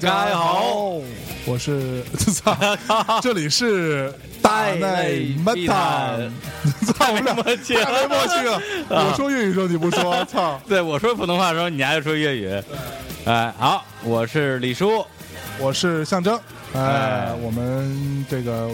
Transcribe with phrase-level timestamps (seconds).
[0.00, 0.94] 嘿，大家好，
[1.44, 2.02] 我是
[2.32, 2.56] 操，
[3.20, 4.10] 这里是
[4.40, 6.32] 大内密谈，
[6.86, 8.62] 操，没默契了太没默契了。
[8.88, 12.62] 我说粤语的时候你不说，操，对我说普通话的时候，你还说粤语。
[13.26, 15.04] 哎，好，我是李叔，
[15.58, 16.34] 我是象征。
[16.72, 18.70] 哎哎，我们这个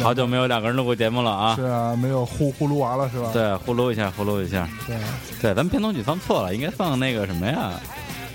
[0.00, 1.62] 好久没有两个人录过节目了啊是。
[1.64, 3.30] 啊，没有呼呼噜娃了是吧？
[3.32, 4.68] 对，呼噜一下，呼噜一下。
[4.86, 4.96] 对，
[5.42, 7.72] 对，咱们片头曲放错了，应该放那个什么呀？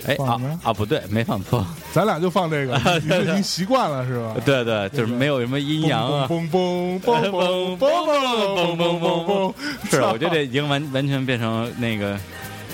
[0.08, 1.66] 哎啊啊，不对，没放错。
[1.94, 4.36] 咱俩就放这个， 你是已经习惯了是吧？
[4.46, 6.28] 对对，就是没有什么阴阳啊。
[6.30, 9.54] 嘣嘣嘣嘣嘣嘣嘣嘣嘣嘣，
[9.90, 12.18] 是，我觉得这已经完完全变成那个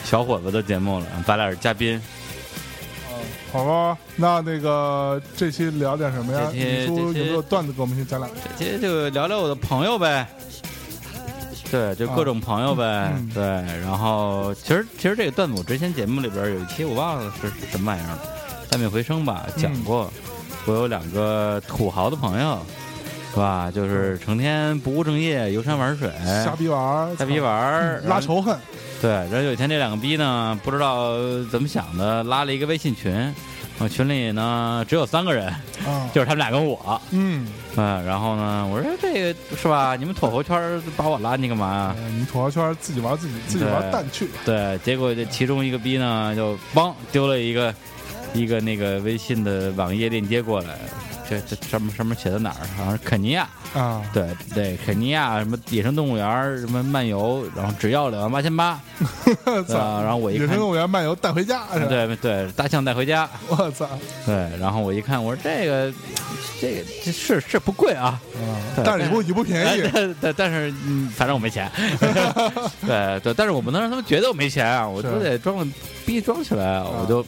[0.04, 2.02] 小伙子的节目了，咱俩是嘉宾。
[3.52, 6.50] 好吧，那那个这期聊点什么呀？
[6.54, 8.38] 这期有没有段子给我们先讲两个？
[8.58, 10.26] 这期就聊聊我的朋友呗。
[11.72, 13.12] 对，就各种朋友呗。
[13.34, 13.44] 对，
[13.80, 18.20] 然后其实其实这个段子我之前节目里边有一期我忘了是什么玩意儿了，
[18.70, 20.12] 三面回声吧讲过。
[20.68, 22.60] 我有两个土豪的朋友，
[23.32, 23.72] 是吧？
[23.72, 26.12] 就是成天不务正业，游山玩水，
[26.46, 28.56] 瞎逼玩瞎逼玩，嗯拉仇恨，
[29.02, 31.16] 对，然后有一天这两个逼呢，不知道
[31.52, 33.34] 怎么想的，拉了一个微信群，
[33.82, 35.48] 我群里呢只有三个人，
[35.86, 37.02] 啊， 就是他们俩跟我。
[37.12, 39.96] 嗯，嗯，然后呢，我说这个是吧？
[39.96, 41.96] 你们土豪圈把我拉进去干嘛呀？
[41.98, 47.74] 哎你土豪圈自己玩自己，自己玩蛋去，对，结果这其中一个逼呢，就帮丢了一个
[48.34, 50.78] 一个那个微信的网页链接过来，
[51.30, 52.68] 这这上面上面写的哪儿？
[52.78, 58.80] 好像是肯尼亚，啊，对对，肯尼亚什么野生动物园儿什么漫游，然后只要两万八千八，
[59.46, 60.02] 对操吧？
[60.02, 61.64] 然后我一看野生，动物园漫游带回家？
[61.88, 63.88] 对对，大象带回家， 我操，
[64.26, 65.94] 对，然后我一看，我说这个
[66.60, 68.20] 这个这是是不贵啊，
[68.84, 71.70] 但是也不也不便宜哎，但但但是，嗯，反正我没钱。
[72.86, 75.72] 对对，但是我不能让他们觉得我没钱啊，我就得装
[76.06, 77.24] 逼装起来，我就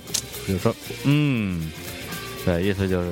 [0.46, 1.72] 比如说，嗯，
[2.46, 3.12] 对，意思就是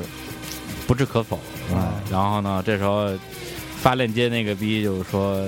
[0.91, 1.39] 不置可否。
[1.71, 3.07] 嗯啊，然后呢，这时候
[3.77, 5.41] 发链接那个逼就说，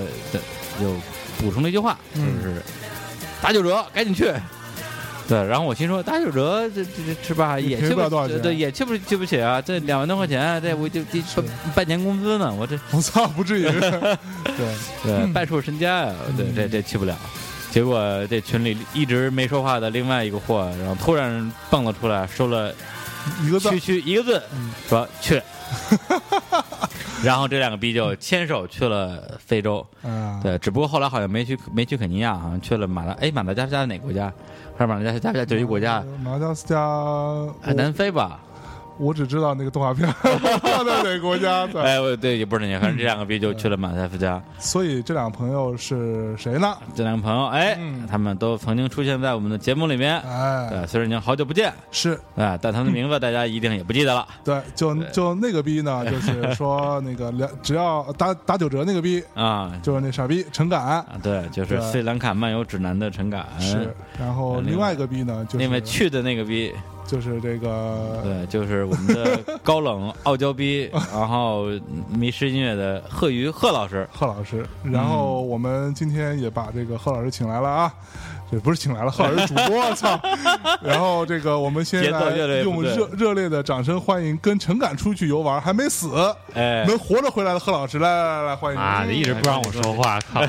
[0.80, 0.88] 就
[1.36, 2.62] 补充了一句话，就嗯是
[3.42, 4.32] 打九折，赶紧去。
[5.28, 7.60] 对，然后我心说打九折，这这这是吧？
[7.60, 9.60] 也去不了多少钱对，也去不去不起啊？
[9.60, 11.44] 这两万多块钱，这我就半
[11.74, 14.16] 半年工资呢，我这我操，不至于， 对，
[15.02, 17.14] 对，嗯半数身家呀，对，嗯这这去不了。
[17.70, 22.72] 结果这群里一直没说话的另外一个货，然后突然蹦了出来，收了
[23.42, 25.40] 一个字区，区一个字，嗯说去。
[27.22, 34.30] 然后这两个逼就牵手去了非洲，嗯，对，只不过后来好像没去没去肯尼亚，好像去了马达，哎，马达加斯加是哪个国家？
[34.76, 36.78] 还是马达加斯加就一国家，呃马达加斯加，
[37.62, 38.40] 哎南非吧？
[38.98, 44.42] 我只知道那个动画片 在哪个国家，对，哎，我对，也不是那个，反正这两个逼就去了马达加斯加。
[44.58, 46.76] 所以这两个朋友是谁呢？
[46.94, 48.06] 这两个朋友，哎，嗯。
[48.06, 50.20] 他们都曾经出现在我们的节目里面。
[50.20, 52.18] 哎，对，虽然已经好久不见，是。
[52.36, 54.26] 哎，但他们的名字大家一定也不记得了。
[54.44, 59.72] 对，就就那个逼呢，就是说那个两只要打打九折那个逼，啊。
[59.82, 60.84] 就是那傻逼陈敢。
[60.84, 61.80] 啊，对，就是对。
[61.80, 66.72] 斯里兰卡漫游指南的陈敢，是，然后另外一个逼呢，就是因为去的那个逼，
[67.06, 71.66] 就是这个对，就是我们的 高冷傲娇逼，然后
[72.08, 77.92] 迷失音乐的贺瑜贺老师，贺老师，然后我们今天也把这个贺老师请来了啊。
[78.52, 80.20] 这不是请来了，贺老师主播，操！
[80.82, 86.10] 然后这个我们现节奏越来用热热烈的掌声欢迎跟陈敢出去游玩还没死、
[86.52, 88.78] 哎，能活着回来的贺老师，来来来来，欢迎！
[88.78, 90.42] 妈的，一直不让我说话，靠！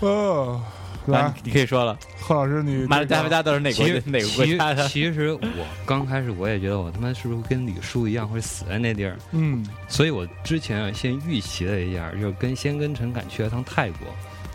[0.00, 0.60] 哦，
[1.06, 4.88] 来来，你可以说了， 贺老师，你马达加这个斯加都是哪国其实哪个国其家的？
[4.88, 14.08] 其实我刚开始我也觉得我他妈是不是跟李叔一样会死在那地儿，嗯所以我之前啊先预习了一下，就是跟先跟陈敢去了趟泰国，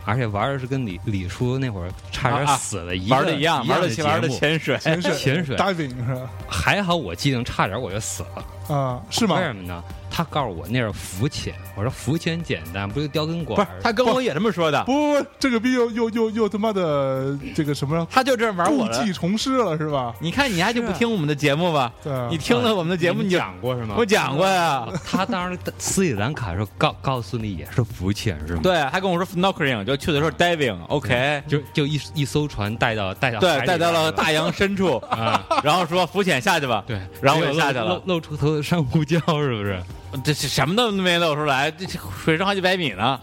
[0.06, 6.30] 而且玩的是跟李李叔那会儿差点死了一个、玩的一样，玩的的玩的潜水，潜水潜水 diving 是吧？
[6.48, 9.44] 还好我记性差点我就死了，啊，是吗为？
[9.44, 9.84] 什么呢？
[10.20, 13.62] 他告诉我那是浮潜，我说浮潜简单，不就叼根管不？
[13.62, 19.14] 是他跟我也这么说的，不不不，这个逼又又又又他妈的这个什么他就这样玩故我故技。
[19.14, 20.14] 重施了是吧？
[20.20, 21.90] 你看你还就不听我们的节目吧？
[22.04, 23.96] 对啊，你听了我们的节目，你就讲过是吗？
[23.98, 24.86] 我讲过呀。
[25.06, 28.60] 他当时斯里兰卡的时候告告诉你也是浮潜是吗？
[28.62, 36.84] 对，他跟我说 snorkeling，就去的时候 diving，OK，就就一一艘船带到带到海对，带到了大洋深处， 啊，然后说浮潜下去吧。
[36.86, 39.82] 对，然后我就下去了露出头的珊瑚礁是不是？
[40.24, 43.20] 这是什么都没露出来，这这水深好几百米呢。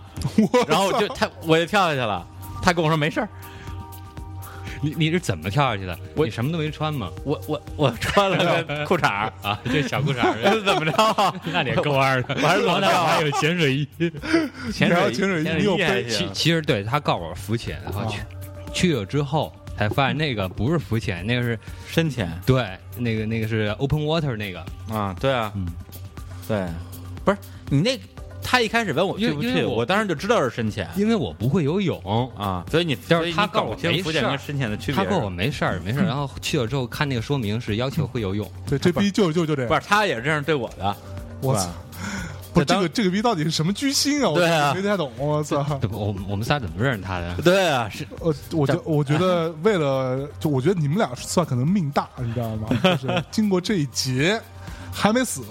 [0.69, 2.27] 然后我就他我就跳下去了，
[2.63, 3.29] 他跟我说没事儿，
[4.81, 5.99] 你你是怎么跳下去的？
[6.15, 7.11] 我你什么都没穿吗？
[7.25, 11.35] 我我我穿了个裤衩， 啊，这小裤衩儿， 怎么着啊？
[11.53, 12.37] 那你也够二的。
[12.41, 13.89] 我还是裸跳好歹我还有潜水衣。
[14.73, 18.21] 潜水然后潜水衣背其其实对他告诉我浮潜，然后啊去
[18.73, 21.59] 去了之后，才发现那个不是浮潜，那个是
[21.89, 25.67] 深潜对，那个那个是 open water 那个，啊，对啊，嗯，
[26.49, 26.67] 对，
[27.25, 27.39] 不是
[27.69, 27.99] 你那，
[28.43, 32.01] 他一开始问我去不去，我我当时就知道是深潜因为我不会游泳。
[32.37, 35.01] 啊，所以你但是所以你他告诉我没事儿浮潜跟深潜的区别是。
[35.01, 40.97] 他跟我没事儿没事儿， 然后去了之后看那个说明是要求会游泳， 对，这逼就就就这样，不是，他也是这样对我的，
[41.41, 41.69] 我操，
[42.55, 44.31] 不是这当个这个逼到底是什么居心啊？
[44.31, 45.63] 我对啊没太懂，我操！
[45.81, 45.99] 对不？
[45.99, 47.35] 我我们仨怎么认识他的？
[47.43, 52.69] 对啊，是呃，我觉我觉得为了，就我觉得你们俩算可能命大，你知道吗？
[52.83, 54.41] 就是经过这一劫
[54.93, 55.43] 还没死，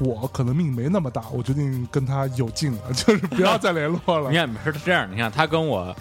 [0.00, 4.36] 我可能命没那么大，我决定跟他有劲了， 就是不要再联络了 你。
[4.36, 5.94] 看是这样，你看他跟我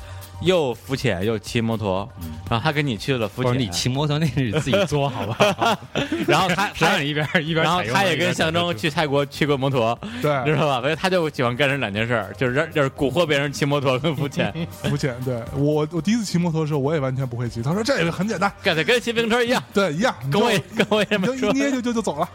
[0.45, 2.07] 又浮潜又骑摩托，
[2.49, 5.77] 然后他跟你去了浮潜，不是你骑摩托那是自己作好吧？
[6.27, 10.81] 然后他 他让你一边一边然后他也跟门一边走象征去泰国去过摩托，对知，道吧？
[10.81, 14.53] 所以他就喜欢干这两件事儿，就是让就是蛊惑别人骑摩托跟浮潜，
[14.83, 15.15] 浮潜。
[15.25, 17.61] 对我，我第一次骑摩托的时候，我也完全不会骑。
[17.61, 21.53] 他说这个很简单，干的跟骑自行车一样，对，一样，你跟我也跟我也没你就一。
[21.53, 22.29] 捏就就就走了。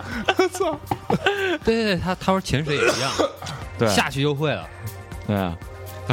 [0.52, 0.78] 操！
[1.64, 3.10] 对对对，他他说潜水也一样，
[3.78, 4.66] 对下去就会了。
[5.26, 5.56] 对啊，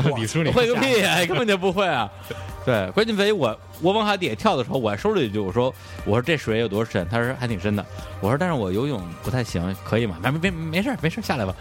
[0.17, 2.09] 李叔你会个屁呀，根本就不会啊。
[2.65, 5.73] 对，关键在于我我往海底下跳的时候，我还说了一句，我说
[6.05, 7.07] 我说这水有多深？
[7.09, 7.85] 他说还挺深的。
[8.19, 10.17] 我说但是我游泳不太行，可以吗？
[10.21, 11.55] 没没没没事没事下来吧。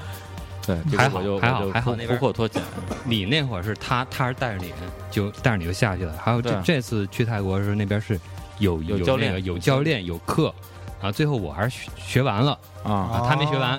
[0.67, 2.61] 对，还好就还好还好那边突破脱险。
[3.05, 4.73] 你那会儿是他，他是带着你
[5.09, 6.13] 就带着你就下去了。
[6.21, 8.19] 还有这这次去泰国的时候，那边是
[8.59, 10.53] 有有教练那个有教练有课，
[11.01, 13.71] 然后最后我还是学学完了啊，啊，他没学完，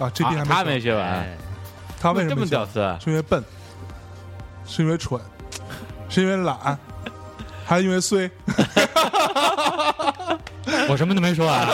[0.00, 1.36] 啊，这边还没没学，完，哎
[2.00, 2.40] 他为什么这？
[2.40, 2.80] 么屌丝？
[2.80, 3.42] 啊是因为笨，
[4.68, 5.20] 是因为蠢，
[6.08, 6.78] 是因为懒，
[7.64, 8.30] 还是因为衰？
[10.88, 11.66] 我什么都没说啊。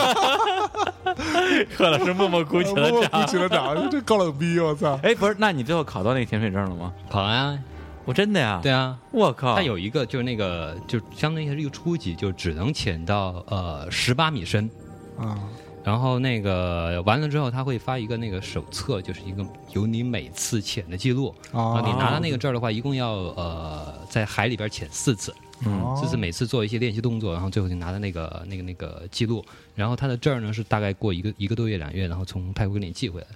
[1.77, 3.27] 贺老师默默鼓起了我掌鼓。
[3.27, 4.99] 起了掌，这高冷逼，我操！
[5.03, 6.91] 哎，不是，那你最后考到那个潜水证了吗？
[7.09, 7.59] 考完啊，
[8.03, 8.59] 我真的呀？
[8.63, 9.55] 对啊，我靠！
[9.55, 14.69] 它有一个就是那个就相当于是一个初级，就只能潜到呃十八米深。
[15.17, 15.37] 啊，
[15.85, 21.33] 然后那个完了之后，他会发一个那个手册，就是一个有你每次潜的记录。
[21.53, 25.31] 啊啊，你拿到那个证儿的话，一共要呃在海里边潜四次，
[25.63, 29.45] 嗯四次每次做一些练习动作，然后最后就拿到那个那个那个记录。
[29.75, 33.27] 然后他的证儿呢是大概过一个一个多月两月，然后从泰国给你寄回来。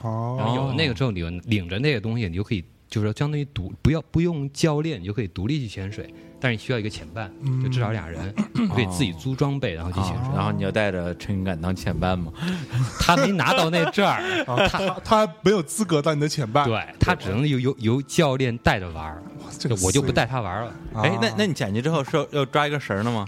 [0.00, 6.08] 哦然后有了那个之后，你就领着那个东西，你就可以就是说相当于独不要不用教练，你就可以独立去潜水。
[6.40, 7.30] 但是你需要一个潜伴，
[7.62, 10.28] 就至少俩人， 你可以自己租装备然后去潜水。
[10.34, 12.32] 然后你要带着陈敢当潜伴吗？
[13.00, 19.22] 他没拿到那证儿， 啊，他他没有资格当你的潜伴，对他只能由由由教练带着玩儿，
[19.58, 20.68] 这个我就不带他玩儿了。
[20.94, 23.26] 啊哎，那那你捡去之后是要要抓一个绳儿的吗？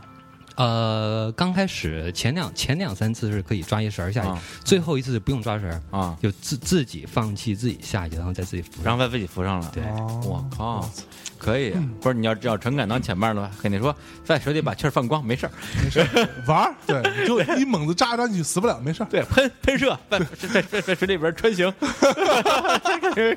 [0.60, 8.84] 呃，刚开始前两前两三次是可以抓一绳儿下去，啊最后一次就不用抓绳儿，啊，就自自己放弃自己下去，然后再自己浮上。
[8.84, 9.70] 然后把自己扶上了。
[9.72, 10.90] 对，哦我靠，
[11.38, 11.72] 可以。
[12.02, 15.52] 不是你要要陈敢当前面的话，跟你说在水里把气儿放光，没事儿。
[16.46, 19.06] 玩儿，对，你就一猛子扎扎进去死不了，没事儿。
[19.06, 21.72] 对，喷喷射，在在在在水里边穿行。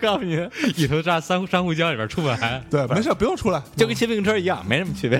[0.01, 2.61] 告诉你，一头扎珊瑚珊瑚礁里边出不来。
[2.69, 5.17] 对，没事儿，不用出来，就跟骑自行车一样，没什么区别。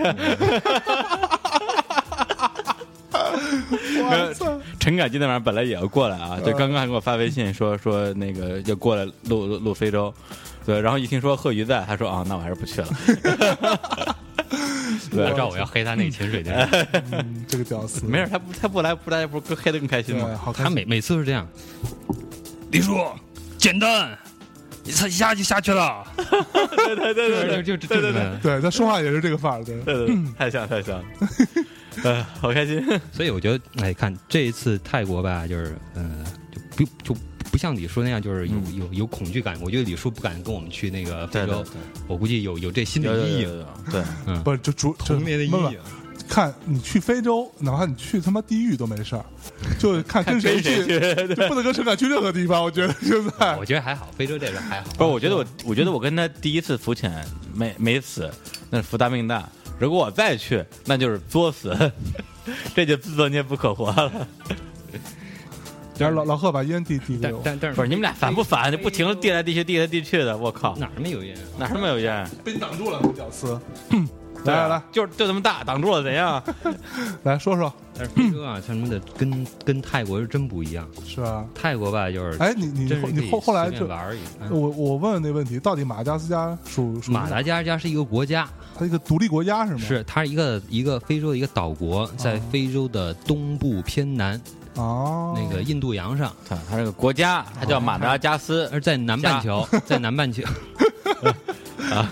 [4.80, 10.14] 陈凯今天晚上本来也要过来啊，就刚刚还给我发微信说说那个要过来录录录非洲，
[10.66, 12.88] 对，然后一听说贺鱼在，他说啊，那我还是不去了。
[15.12, 16.70] 我知道我要黑他那个潜水的人，
[17.12, 20.40] 嗯，这个屌丝，没事，他不他不来不来不更黑的更开心，吗？
[20.44, 20.64] 好心。
[20.64, 21.48] 他每每次都是这样。
[22.72, 22.96] 李叔，
[23.58, 24.18] 简单，
[24.84, 26.04] 一下一下就下去了。
[26.18, 28.40] 对对对对对就就就这么。
[28.42, 31.06] 对他说话也是这个范儿，对，对对，太像太像了，
[32.04, 32.84] 呃，好开心。
[33.12, 37.16] 所以我觉得，哎，看这一次泰国吧，就是，嗯、就不就
[37.52, 39.58] 不像李叔那样，就是有、嗯有有恐惧感。
[39.62, 41.72] 我觉得李叔不敢跟我们去那个非洲，对对
[42.08, 45.78] 我估计有有这心理阴影，对，嗯，不是就主就童年的阴影。
[46.30, 49.24] 看你去非洲，哪怕你去他妈地狱都没事儿，
[49.78, 50.78] 就看跟谁去，
[51.36, 52.64] 就不能跟陈凯去任何地方。
[52.64, 54.88] 我觉得现在 我觉得还好，非洲这边还好。
[54.98, 57.24] 不是，我觉得我我觉得我跟他第一次浮潜
[57.54, 58.32] 没没死，
[58.72, 59.48] 那是福大命大。
[59.80, 61.76] 如果我再去，那就是作死，
[62.76, 64.28] 这就自作孽不可活了。
[65.98, 68.72] 然后老老贺把烟递递给我，但但但是不是你们俩烦不烦？
[68.72, 71.38] 就不停的递来递去，递来递去的，我靠，哪儿没有烟？
[71.58, 72.28] 哪那么有烟？
[72.44, 73.60] 被你挡住了，这屌丝。
[74.46, 76.42] 来来来就就这么大，挡住了怎样？
[77.24, 80.88] 来说说，但是非洲啊，像什么的跟跟泰国是真不一样。
[81.06, 81.46] 是啊？
[81.56, 84.20] 泰国吧，就是哎，你你后你后后来就玩而已。
[84.42, 88.48] 嗯我我问问那问题，到底马达加斯加属属马达加斯加是一个国家，
[88.78, 89.80] 它一个独立国家是吗？
[89.80, 94.40] 是它是一个一个非洲的一个岛国，在非洲的东部偏南，
[94.76, 100.44] 哦，那个印度洋上，它它这个国家，它叫马达加斯，而在南半球，在南半球，
[101.92, 102.10] 啊，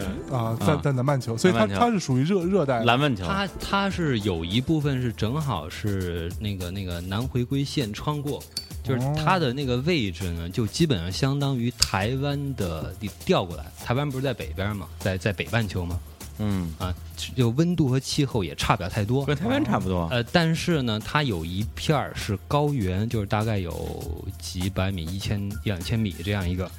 [0.00, 1.84] 在啊在在南半球，所以它南半球。
[1.84, 2.78] 它是属于热热带。
[2.80, 8.42] 的蓝问球，它它是有一部分是正好是那个那个南回归线穿过，
[8.82, 9.14] 就是哦。
[9.16, 15.98] 它的那个位置呢，就基本上相当于台湾的你调过来，台湾不是在北边嘛，在在北半球嘛，
[16.38, 16.94] 嗯，啊，
[17.34, 19.24] 就温度和气候也差不了太多。
[19.24, 20.08] 跟台湾差不多。
[20.10, 26.70] 呃，但是呢，它有一片儿是高原，就是大概有几百米、一千一两千米这样一个。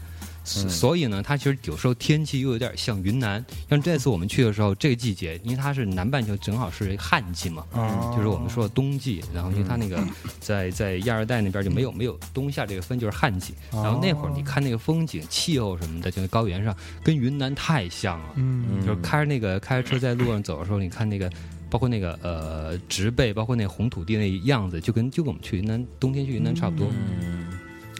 [0.43, 3.43] 所以呢，它其实有时候天气又有点像云南。
[3.69, 9.23] 像这次我们去的时候，这个季节，因为它是南半球，正好是旱季嘛，嗯，就是我们说的冬季。
[9.33, 10.03] 然后因为它那个
[10.39, 13.53] 在在亚热带那边就没有没有冬夏这个分，就是旱季。
[13.71, 18.29] 然后那会儿你看那个风景、气候什么的，就在高原上跟云南太像了。
[18.35, 21.29] 嗯就是开着那个开着车在路上走的时候，你看那个，
[21.69, 26.87] 包括那个呃植被，包括那红土地那样子，就跟就跟我们去云南冬天去云南差不多。
[27.21, 27.58] 嗯，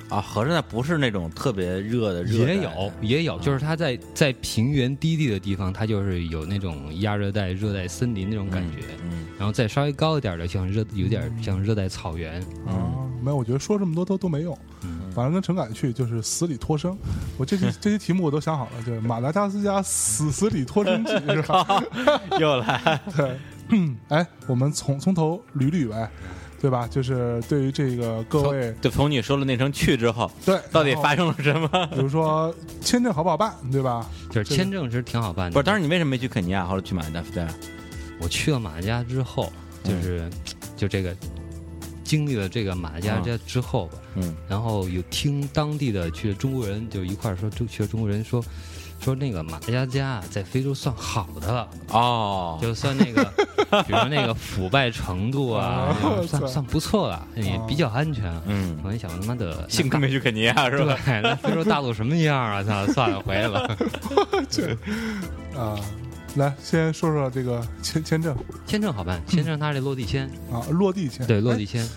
[0.09, 8.79] 啊，合着那不是那种特别热的热带，也有也有，就是它在在平原低地的地方，它就是有那种亚热带、热带森林那种感觉。
[9.03, 12.41] 嗯，然后再稍微高一点的，像热有点像热带草原。
[12.65, 14.57] 啊，没有，我觉得说这么多都都没用。
[14.83, 16.95] 嗯反正跟陈凯去就是死里脱生。
[17.35, 21.65] 我这些这些题目我都想好了，就是马达加斯加死死里脱生记是吧？
[21.93, 23.37] 嗯 又来， 对，
[23.69, 26.09] 嗯， 哎，我们从从头捋捋呗，
[26.61, 26.87] 对吧？
[26.91, 31.87] 就是对于这个各位，就从你说了那声去之后，对，到底发生了什么？
[31.87, 34.09] 比如说签证好不好办，对吧？
[34.29, 35.53] 就是签证其实挺好办的。
[35.53, 37.47] 不是，当时你为什么没去肯尼亚，或者去马达加斯加？
[38.21, 39.51] 我去了马达加之后，
[39.83, 40.29] 就是、
[40.75, 41.15] 就这个
[42.03, 48.43] 经历了这个马达加加之后吧，嗯然后有听当地的去的中国人就一块儿说，就去的中国人说。
[49.00, 53.24] 说那个马达加斯加啊在非洲算好的了，哦，就算那个，
[53.88, 58.32] 比如说那个腐败程度啊，哦算算不错了，也比较安全。
[58.46, 60.98] 嗯，我一想，他妈的，幸亏没去肯尼亚是吧？
[61.06, 62.62] 对，那非洲大陆什么样啊？
[62.63, 63.75] 操， 算了，回来吧。
[65.58, 65.79] 啊，
[66.36, 68.36] 来先说说这个签签证
[68.68, 71.25] 签证好办，签证它是落地签，啊，落地签。
[71.25, 71.89] 对，落地哎签。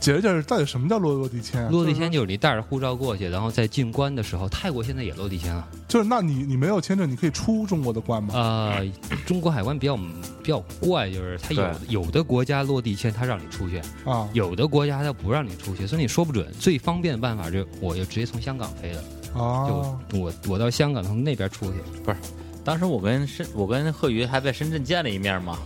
[0.00, 1.68] 解释解释，到底什么叫落落地签啊？
[1.70, 5.68] 落地签就是你带着护照过去，然后在进关的时候，泰国现在也落地签了。
[5.86, 8.34] 就是那你你没有签证，你可以出中国的关吗？
[8.34, 8.84] 呃，
[9.26, 16.50] 中国海关比较比较怪，就是它有有的国家落地签，它让你出去，啊，有的国家它不让你出去，所以你说不准。
[16.58, 21.78] 最方便的办法就我就直接从香港飞的，啊，就我我到香港从那边出去。
[22.02, 22.16] 不是
[22.64, 25.58] 当时我跟深，我跟贺宇还在深圳见了一面嘛，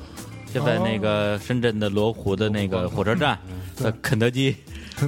[0.54, 3.36] 就在那个深圳的罗湖的那个火车站
[3.76, 3.84] 对。
[3.90, 4.54] 的肯德基，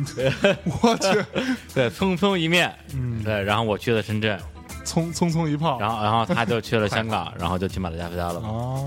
[0.83, 1.25] 我去，
[1.73, 4.37] 对，匆匆一面，嗯，对，然后我去了深圳，
[4.85, 8.85] 匆匆匆一炮，然后然后他就去了 香港，然后就去马达加斯加了，哦。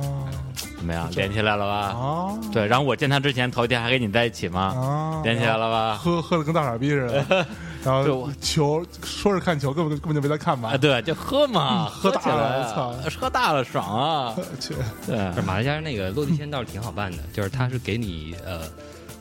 [0.77, 1.09] 怎么样？
[1.15, 1.91] 连起来了吧？
[1.95, 2.39] 哦。
[2.51, 4.73] 对，然后我见他之前头一天还跟你在一起吗？
[4.75, 5.95] 哦，连起来了吧？
[5.97, 7.45] 喝喝的跟大傻逼似的，
[7.83, 10.77] 然后就球说是看球，根本根本就没在看吧啊，？
[10.77, 14.35] 对，就喝嘛，喝大了操喝大了爽啊！
[14.59, 14.73] 去
[15.05, 18.61] 对，马来西亚那个落地签倒是挺好办的，就是他是给你呃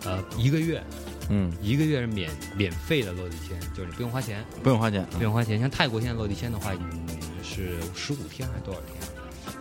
[0.04, 0.82] 呃一个月
[1.30, 5.60] 嗯，一个月是免免费的落地签，就是你不用花钱，不用花钱，不用花钱。
[5.60, 7.06] 像泰国现在落地签的话，嗯
[7.42, 8.96] 是十五天还是多少天？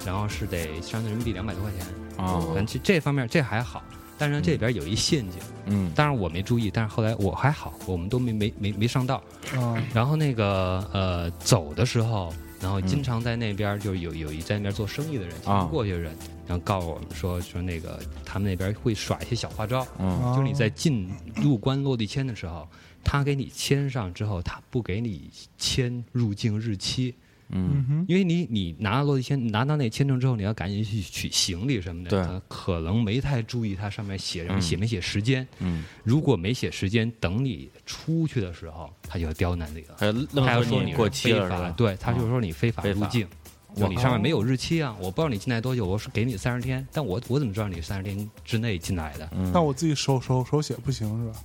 [0.06, 1.86] 然后是得相当于人民币两百多块钱。
[2.18, 3.84] 哦反，正这这方面这还好，
[4.18, 5.92] 但是这里边有一陷阱，嗯。
[5.96, 9.22] 当然我没注意，但是后来我还好，我们都没没没没上道。
[9.56, 15.60] 啊然后那个呃走的时候，然后经常在那边就有有一在那边做生意的人，经啊。
[15.60, 16.16] 常过去的人，
[16.48, 20.08] 然后告诉我们说说那个他们那边会耍一些小花招，嗯。
[20.22, 22.68] 啊就是你在进入关落地签的时候，
[23.04, 27.14] 他给你签上之后，他不给你签入境日期，
[27.50, 28.06] 嗯。
[28.08, 39.96] 因为你你拿到落地签，拿到那签证之后，你要赶紧去取行李什么的，可能没太注意它上面写什么写没写时间，嗯，如果没写时间，等你出去的时候，他就要刁难你了。
[39.98, 40.13] 还有
[40.46, 41.72] 他要说你过是非法，期了？
[41.74, 43.27] 对，他就说你非法入境，
[43.75, 49.30] 就你上面没有日期啊，我不知道你进来多久，我是给你三十天，但我我怎么知道你三十天之内进来的？
[49.34, 49.51] 嗯。
[49.54, 51.39] 那我自己手手手写不行是吧？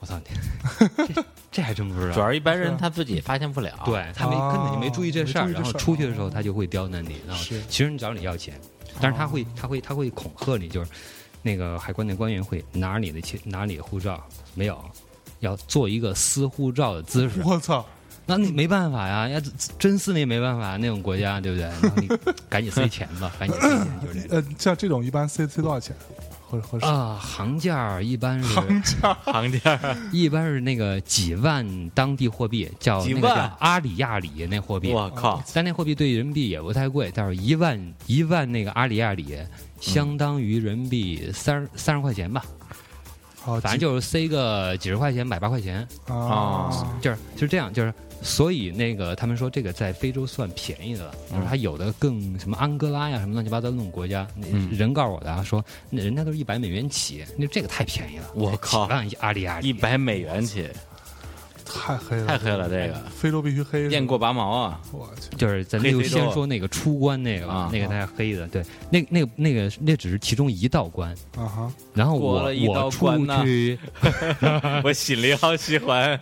[0.00, 2.14] 我操你， 这这还真不知道。
[2.14, 8.54] 主要是一般人他自己发现不了，对他没哦根本就没注意这事儿，然后出去的时候他就会刁难你，然后其实你找你要钱，
[9.00, 10.90] 但是他会他会他会恐吓你，就是
[11.42, 14.22] 那个海关的官员会拿你的钱拿你的护照，
[14.54, 14.78] 没有，
[15.40, 17.84] 要做一个撕护照的姿势，我操！
[18.30, 19.40] 那你没办法呀，要
[19.78, 21.64] 真撕你也没办法，那种国家对不对？
[21.66, 22.08] 然后你
[22.50, 24.36] 赶紧塞钱吧，赶紧塞钱，就是这种。
[24.36, 25.96] 呃，像这种一般塞塞多少钱？
[26.48, 26.86] 合合适？
[26.86, 29.78] 啊，行价儿一般是行价 行价
[30.10, 34.90] 一般是那个几万当地货币，叫那个叫阿里亚里那货币。
[34.92, 39.36] 我靠，但那货币对人民币也不太贵，但是一万一万那个阿里亚里，
[39.78, 42.42] 相当于人民币三十三十块钱吧，
[43.42, 46.70] 好，反正就是塞个几十块钱、百八块钱，啊
[47.02, 54.26] 就是就是这样，就是所以那个他们说这个在非洲算便宜的了，就是它有的更什么安哥拉呀什么乱七八糟那种国家，
[54.70, 58.82] 人告诉我的啊，说那人家都是一百美元起，那这个太便宜了，我靠。
[59.20, 60.68] 阿里阿里一百美元起，
[61.72, 62.94] 太黑了，太黑了，这个。
[63.10, 64.80] 非洲必须黑，雁过拔毛啊！
[64.92, 73.08] 我去，就是咱就黑非洲先说那个出关那个啊，那个太黑的，对，那那个那个那只是其中一道关，啊哈，然后我我出
[73.44, 73.78] 去，
[74.84, 76.18] 我心里好喜欢。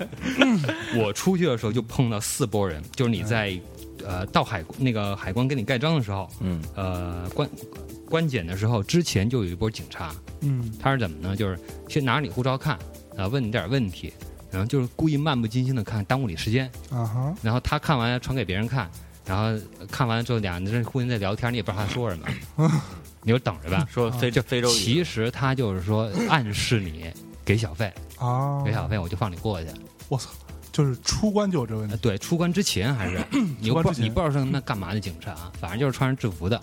[0.97, 3.59] 我出去的时候就碰到四波人，就是你在
[4.05, 6.63] 呃到海那个海关给你盖章的时候，嗯。
[6.75, 7.49] 呃关
[8.09, 10.73] 关检的时候，之前就有一波警察，嗯。
[10.81, 11.37] 他是怎么呢？
[11.37, 12.79] 就是先拿着你护照看，
[13.17, 14.13] 啊问你点问题，
[14.51, 18.91] 然后就是故意漫不经心的看，耽误你时间，啊哈，然后他看完传给别人看，
[19.25, 19.61] 然后
[19.91, 22.27] 看完了之后俩人这互相在聊天，你也不知道他说什么，
[23.23, 23.87] 你就等着吧。
[23.91, 27.11] 说非就非洲，其实他就是说暗示你
[27.45, 29.69] 给小费，啊，给小费我就放你过去。
[30.09, 30.31] 我操，
[30.71, 33.19] 就是出关就有这问题，呃对，出关之前还是
[33.59, 34.05] 你又不出关之前。
[34.05, 36.61] 你不知道是那干嘛的警察，反正就是穿着制服的。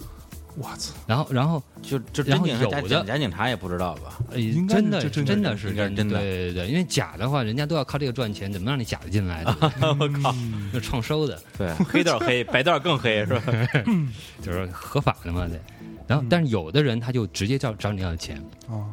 [0.56, 4.20] 我操，然后然后就就然后有的假假警察也不知道吧？
[4.32, 9.56] 呃应该真的真真的的是应该真的对对对，因为假的话，人家都要靠这个赚钱，怎么让你假的进来的？
[10.00, 10.36] 我靠，
[10.72, 13.42] 就创收的，对，黑道黑，白道更黑是吧？
[14.42, 15.60] 就是合法的嘛得。
[16.08, 18.86] 然后，但是有的人他就直接叫找你要钱啊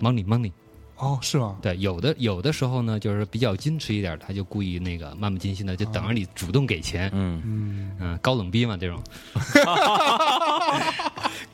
[0.00, 0.50] ，，money money。
[0.98, 1.58] 哦，是吗？
[1.60, 7.10] 对，有的有的时候呢，就是比较矜持一点，他就故意那个漫不经心的，就等着你主动给钱。
[7.12, 8.98] 嗯，嗯，嗯，高冷逼嘛，这种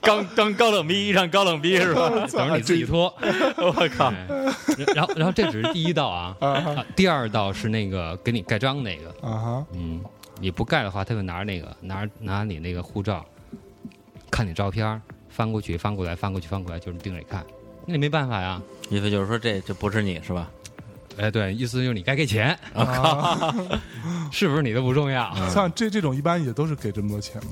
[0.00, 2.08] 刚刚高冷逼遇上高冷逼是吧？
[2.32, 3.12] 等着你自己脱。
[3.56, 4.12] 我靠，
[4.94, 10.02] 然后，然后这只是第一道啊， 啊第二道是那个给你盖章那个，啊哈，嗯，
[10.40, 13.24] 你不盖的话，他就拿着那个拿着拿你那个护照，
[14.30, 17.44] 看你照片，翻过去翻过来翻过去翻过来，就是盯着你看，
[17.86, 18.60] 那你没办法呀。
[18.90, 20.50] 意思就是说这这不是你是吧？
[21.18, 23.54] 哎，对，意思就是你该给钱，啊，
[24.32, 25.32] 是不是你的不重要。
[25.50, 27.50] 像这这种一般也都是给这么多钱嘛，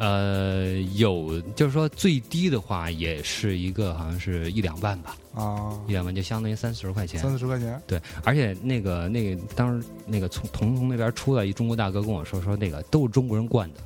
[0.00, 5.78] 呃，有就是说最低的话也是一个好像是一两万吧，啊。
[5.86, 7.20] 一，两万就相当于三四十块钱。
[7.20, 7.30] 三。
[7.30, 13.80] 四十块钱，对，而且那个那个当时那个从彤彤那边出来一中国大哥跟我说说那个都是中国人惯的，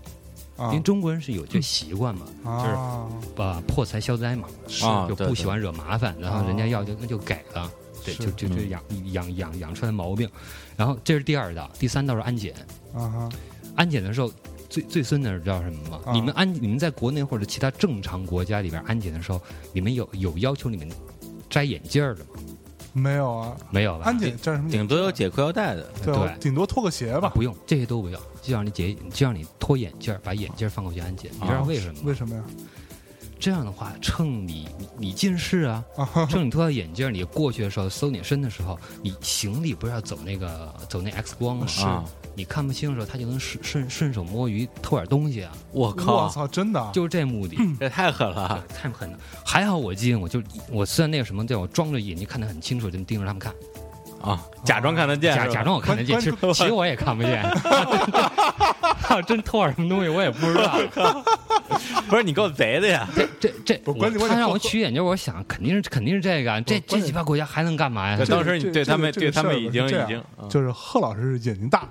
[0.62, 0.70] 啊。
[0.70, 4.48] 因为中国人是有这习惯嘛，就是啊，把破财消灾嘛，
[4.84, 7.68] 啊对对就不喜欢惹麻烦，然后人家要就那就给了，
[8.04, 8.70] 对，就就就嗯。
[8.70, 10.30] 养养养养出来的毛病。
[10.76, 12.54] 然后这是第二道，第三道是安检。
[12.94, 13.28] 啊哈，
[13.74, 14.30] 安检的时候
[14.74, 16.00] 最最孙的是知道什么吗？
[16.04, 19.40] 啊你们安你们在国内或者其他正常国家里边安检的时候，
[19.72, 20.90] 你们有有要求你们
[21.48, 22.30] 摘眼镜的吗？
[22.92, 24.06] 没有啊，没有吧？
[24.06, 24.68] 安检这什么？
[24.68, 31.30] 顶多有解裤腰带的，对，对顶多脱个鞋吧，啊不用，这些都不要，就让你解，就让你脱眼镜，把眼镜放过去安检。
[31.40, 32.00] 你知道为什么吗？
[32.04, 32.42] 为什么呀？
[33.44, 35.84] 这样的话，趁你你你近视啊，
[36.30, 41.66] 趁你脱掉眼镜，你过去的时候搜你身的时候，你行李不是要走那个走那 X 光吗？
[41.84, 42.02] 啊，
[42.34, 47.58] 你看不清的时候，他就能顺顺顺手摸鱼偷点东西啊，我靠我，操，真的啊，就是这目的。
[47.78, 49.18] 这太狠了，太狠了！
[49.44, 53.52] 还好我记得，我就我虽然那个什么叫我装着眼睛看得很清楚，就盯着他们看，
[54.22, 54.40] 啊！
[54.64, 57.42] 假装看得见，假假装我看得见，其实其实我也看不见。
[59.02, 60.78] 他 要真偷点什么东西，我也不知道。
[62.08, 63.08] 不是你够贼的呀！
[63.14, 68.26] 这这这，不关键关键我他让我取眼镜，我想肯定是肯定是这个，这这鸡巴国家还能干嘛呀对？
[68.26, 71.88] 当时你对他们对他们已经已经就是贺老师眼睛大，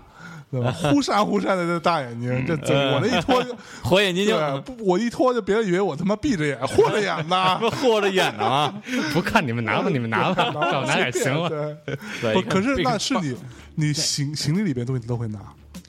[0.51, 0.71] 对吧？
[0.77, 7.57] 忽闪忽闪的这大眼睛，这我这一脱就， 火眼金睛，对，不我一脱就别人以为我他妈闭着眼，豁着眼呢。
[7.59, 8.73] 不和着眼呢啊！
[9.13, 11.49] 不看你们拿吧，你们拿吧，让我拿点行了。
[11.49, 13.35] 对，对，可是那是你，
[13.75, 15.39] 你行行李里边东西都会拿，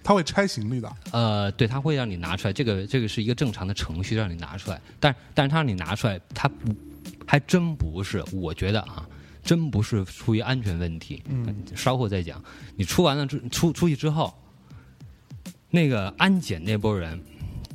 [0.05, 4.81] 他会拆行李的呃，对，他会让你拿出来，这个这个是一个正常的程序，让你拿出来。
[5.01, 6.73] 但但是他让你拿出来，他不
[7.27, 9.09] 还真不是，我觉得啊，
[9.43, 11.23] 真不是出于安全问题。
[11.27, 12.43] 嗯，稍后再讲。
[12.77, 14.33] 你出完了之出出去之后，
[15.71, 17.19] 那个安检那波人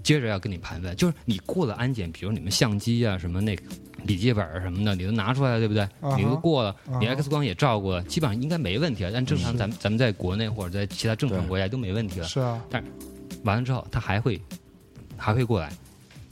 [0.04, 3.64] 接着要跟你盘问，就是你过了安检，比如你们相机啊什么那个
[4.06, 5.86] 笔记本啊什么的，你都拿出来了，对不对？
[6.02, 9.12] 哈你都过了，你 X 光也照过了，基本上应该没问题了。
[9.14, 12.28] 但正常咱们咱们在国内或者在其他正常国家都没问题了。
[12.28, 12.84] 是啊，但
[13.44, 14.40] 完了之后，他还会
[15.18, 15.72] 还会过来。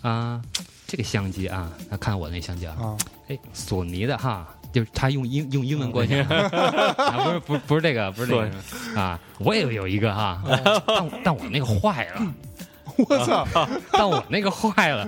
[0.01, 0.41] 啊，
[0.85, 8.51] 这个相机啊，他看我那相机啊，啊，哎，索尼的哈，就是他用英用英文关系， 啊，不是不是不是这个不是这个
[8.99, 10.41] 啊，我也有一个哈，
[10.85, 12.33] 但但我那个坏了，
[13.09, 13.47] 我操，
[13.91, 15.07] 但我那个坏了，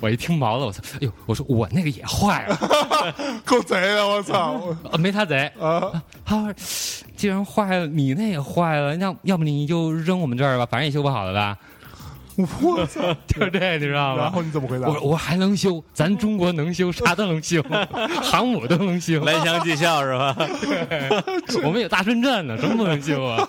[0.00, 2.58] 我一听毛了，我操，哎呦，我说我那个也坏了，
[3.44, 5.90] 够贼的，我操，啊没他贼，啊，
[6.24, 6.54] 他说
[7.16, 11.56] 既然坏了，你那也坏了，要要不你就扔我们这儿吧，反正也修不好了吧，
[12.60, 14.22] 我操，就是这，你知道吗？
[14.22, 15.00] 然后你怎么回答我？
[15.00, 17.62] 我还能修，咱中国能修，啥都能修，
[18.22, 20.36] 航母都能修，蓝翔技校是吧？
[21.64, 23.48] 我们有大深圳呢，什么不能修啊？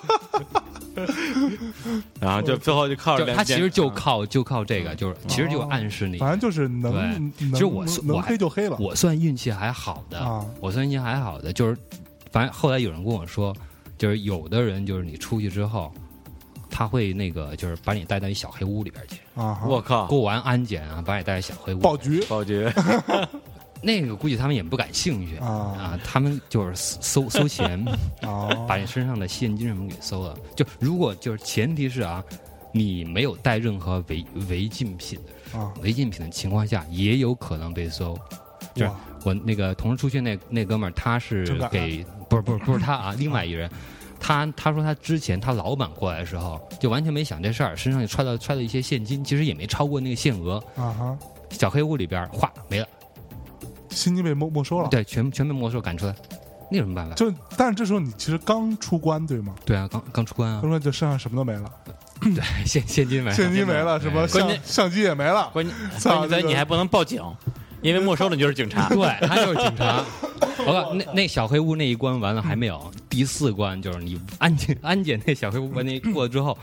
[2.19, 6.17] 然后就最后就靠着他其实就啊靠就靠这个，就是其实就暗示你。
[6.17, 8.75] 反正就是能其实我我黑就黑了。
[8.79, 10.45] 我算运气还好的，啊。
[10.59, 11.77] 我算运气还好的，就是
[12.31, 13.55] 反正后来有人跟我说，
[13.97, 15.91] 就是有的人就是你出去之后，
[16.69, 21.79] 他会那个就是把你带到一小黑屋里边去，啊，我靠，过完安检啊，把你带到小黑屋。
[21.79, 22.67] 爆局暴菊，
[23.81, 27.83] 那个估计他们也不感兴趣啊啊，他们就是搜 搜钱，
[28.21, 30.37] 啊把你身上的现金什么给搜了。
[30.55, 32.23] 就如果就是前提是啊，
[32.71, 35.19] 你没有带任何违违禁品
[35.81, 38.17] 违禁品的情况下，也有可能被搜。
[38.75, 38.91] 就是
[39.23, 43.69] 我那个同时出去那那哥们儿，他是给不是不是不是他啊，另外一人。
[44.21, 50.61] 他他说他之前他老板过来的时候就完全没想这事儿，身上就揣到揣了一些现金，其实也没超过那个限额。
[50.75, 51.17] 啊哈，
[51.51, 52.87] 小黑屋里边哗没了，
[53.89, 54.87] 现金被没没收了。
[54.89, 56.15] 对，全全被没收赶出来，
[56.71, 57.15] 那有什么办法？
[57.15, 59.55] 就但是这时候你其实刚出关对吗？
[59.65, 61.71] 对啊，刚刚出关啊他，说就身上什么都没了，
[62.21, 65.49] 对 现现金没了，现金没了，什么相关键相机也没了。
[65.53, 67.21] 关键操关键你还不能报警，
[67.81, 68.89] 因为没收的你就是警察。
[68.93, 70.03] 对他就是警察。
[70.67, 76.55] 我告诉你那那小黑屋那一关完了还没有，第四关就是你安检安检那小黑屋关那过了之后，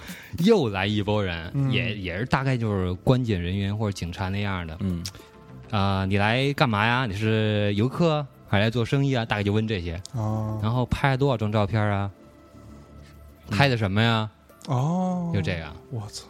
[0.44, 4.76] 又来一波人，嗯也也是大概就是关检人员或者警察那样的。
[4.80, 5.02] 嗯，
[5.70, 7.06] 啊、你来干嘛呀？
[7.06, 9.24] 你是游客还是来做生意啊？
[9.24, 10.00] 大概就问这些。
[10.14, 12.10] 哦然后拍了多少张照片啊？
[13.50, 14.30] 拍的什么呀？
[14.68, 15.74] 哦，就这样。
[15.90, 16.24] 我操，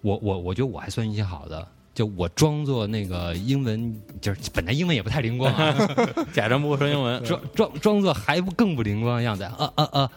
[0.00, 5.74] 我我我觉得我还算运气好的，就我装作那个英文，就是本来英文也不太灵光啊，
[6.32, 10.10] 假装不会说英文，装装装作还不更不灵光的样子，啊啊啊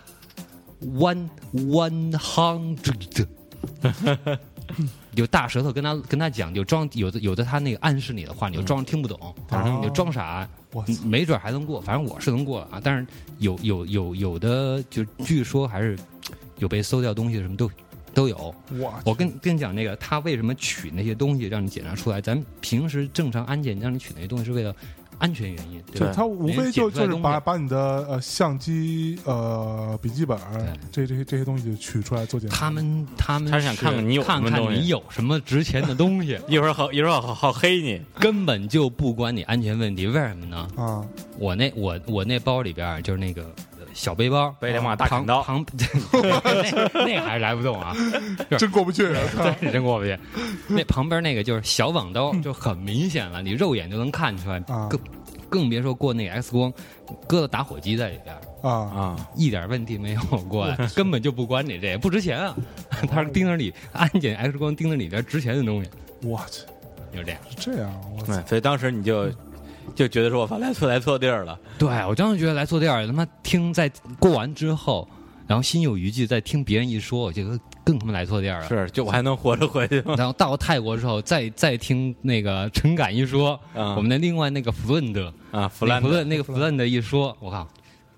[0.82, 3.26] ，one one hundred，
[5.16, 12.82] 有大舌头跟他跟他讲，就装有的有的他那个暗示你的话，你就装听不懂，反正你就装傻，我，没准还能过，反正我是能过啊。
[12.84, 13.08] 但是
[13.40, 15.98] 有有有有的就据说还是
[16.58, 17.70] 有被搜掉东西什么都
[18.14, 18.54] 都有。
[18.72, 22.20] 我我跟跟你讲那个，他为什么取那些东西让你检查出来？
[22.20, 24.76] 咱平时正常安检让你取那些东西是为了
[25.20, 27.78] 安全原因，对他无非就就是把把你的
[28.10, 30.38] 呃相机、呃笔记本
[30.92, 32.56] 这这些这些东西取出来做检查。
[32.58, 40.08] 他们他们他是想看看你有什看看你有什么值钱的东西， 一会儿好一会儿好好黑你，根本就不管你安全问题。
[40.08, 40.68] 为什么呢？
[40.76, 41.04] 啊
[41.38, 45.66] 我那我我那包里边就是那个呃小背包，背两把大旁砍刀，旁
[46.12, 47.96] 那那个还是来不动啊，
[48.60, 50.16] 真过不去， 操真是真过不去。
[50.68, 55.00] 那旁边那个就是小网刀，就很明显了，你肉眼就能看出来，啊更
[55.50, 56.72] 更别说过那个 X 光，
[57.26, 58.70] 搁了打火机在里边，啊！
[58.70, 62.54] 啊，一点问题没有过来，根本就不关你这，不值钱啊。
[63.10, 65.90] 他是盯着你安检 X 光盯着里边值钱的东西，
[66.22, 66.64] 我去，
[67.16, 67.40] 就这样。
[67.50, 67.94] 是这样，
[68.26, 69.32] 对，所以当时你就
[69.96, 75.08] 就觉得说我操来错来错地儿了，对我当时觉得来错地儿，他妈听在过完之后，
[75.48, 78.68] 然后心有余悸，再听别人一说，我觉得更他妈来错地儿了。
[78.68, 80.16] 是就我还能活着回去吗？
[80.18, 87.68] 然后到泰国之后，再再听那个陈敢一说，啊我们的另外那个弗伦德，啊，弗那兰德弗伦那个弗伦德一说，我靠，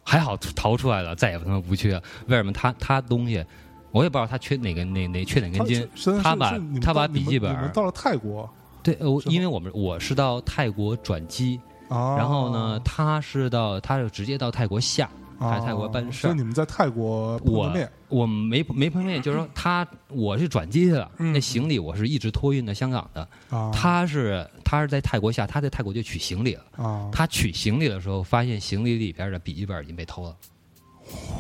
[0.04, 2.02] 还好逃出来了，再也他妈不去了。
[2.28, 3.44] 为什么他他东西，
[3.92, 5.88] 我也不知道他缺哪个哪哪缺哪根筋
[6.24, 8.50] 他把他把笔记本到了泰国
[8.96, 16.30] 对，因为我们我是到泰国转机，啊，然后呢，他是到他就直接到泰国下，啊，在泰国办事儿。
[16.30, 17.74] 所以你们在泰国碰我
[18.10, 21.34] 我没没碰面， 就是说他我是转机去了，嗯。
[21.34, 26.64] 那行李我是一直托运的香港的，啊，他是他是在泰国下，他在泰国就取行李了。
[26.78, 30.36] 啊，他取行李的时候，发现行李里边的笔记本已经被偷了，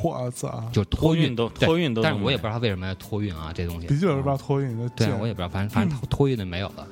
[0.03, 3.87] 我操，就托运都托运都但是我也不知道他为什么要托运啊，这东西。
[3.87, 6.87] 笔记本不知道托运的对，我也不知道，反正反正托托运的没有了。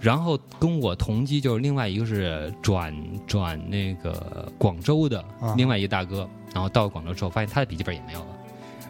[0.00, 2.94] 然后跟我同机就是另外一个是转
[3.26, 5.54] 转那个广州的啊。
[5.56, 8.26] 另外一个大哥，然后到广州之后发现他的笔记本也没有了，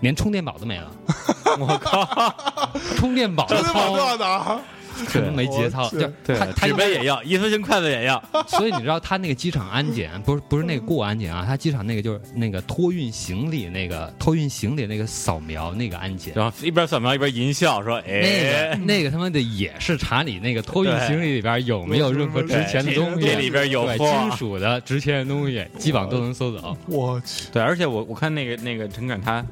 [0.01, 0.91] 连充电宝都没了。
[1.59, 4.61] 我靠，充电宝都真他妈掏，
[5.09, 5.89] 可能没节操。
[5.91, 16.35] 就对他，他纸杯也要，一次性筷子也要， 所以你知道他那个机场安检不是不是那个过安检啊，他机场那个就是那个托运行李那个托运行李那个扫描那个安检。
[16.35, 26.77] 然后一边扫描一边淫笑说：“哎那个哎，那个他妈的也是查你那个托运行李里边有没有任何值钱的东西，这里边有对金属的值钱的东西，基本上都能搜走。
[26.87, 29.45] 我去，对，而且我我看那个那个陈敢他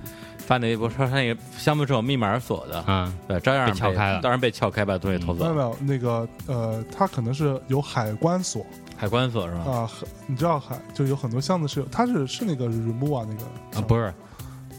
[0.51, 4.21] 发那微博说他那个箱子是有密码锁的，嗯，对，照样被撬开了。
[4.21, 5.45] 当然被撬开，把东西偷走。
[5.45, 5.61] 没有没。
[5.61, 8.67] 有那个呃，它可能是有海关锁。
[8.97, 9.61] 海关锁是吧？
[9.61, 9.91] 啊，
[10.27, 13.79] 你知道海就有很多箱子是有，它是是那个 remove 啊那个？
[13.79, 14.13] 啊，不是，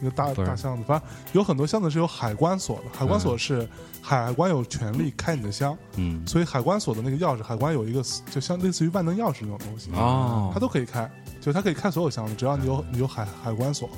[0.02, 3.66] 一个大大箱子，反正有很多箱子是有海关锁的，海关锁是
[4.02, 10.52] 海关有权利开你的箱，嗯，所以海关锁的那个钥匙，海关有一个就像类似于万能钥匙那种东西，哦。
[10.54, 13.90] 它都可以开，就它可以开所有箱子，只要你有你有海海关锁，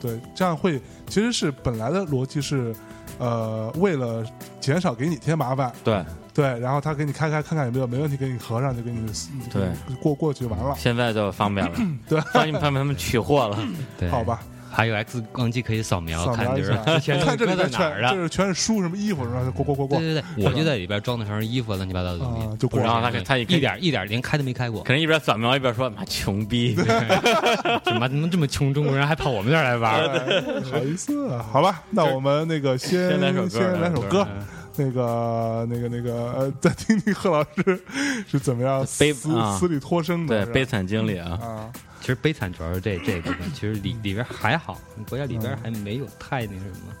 [0.00, 2.74] 对，这样会其实是本来的逻辑是，
[3.18, 4.24] 呃，为了
[4.60, 9.10] 减少给你添麻烦，对，对，然后他给你开开看看有没有没问题，给你合上就给你
[9.50, 9.68] 对
[10.00, 11.76] 过过去就完了，现在就方便了，
[12.08, 13.58] 对，方便方便他们取货了。
[13.98, 14.22] 对，好。
[14.22, 14.40] 吧，
[14.78, 18.08] 还有 X 光机可以扫描，扫描看就是，之前看这里搁在边哪儿的。
[18.08, 24.84] 全就是全是书什么衣服，然后就过过过过对，对对，我就在里边装的全是衣服，乱七八糟的东西，啊就过然后他对他一一点一点连开都没开过。
[24.84, 26.76] 可，能一边扫描一边说：“妈穷逼。
[27.84, 28.72] 怎么能这么穷？
[28.72, 37.82] 中国人还跑我们这儿来玩好意思啊，好吧，那我们那个先先来首歌先来首歌嗯，那个那个那个呃，再听听贺老师
[38.30, 46.92] 是怎么样悲死啊死里脱生”的，对，悲惨经历啊，啊，其实悲惨主要是这这部分，其实里里边还好，国家里边还没有太那什么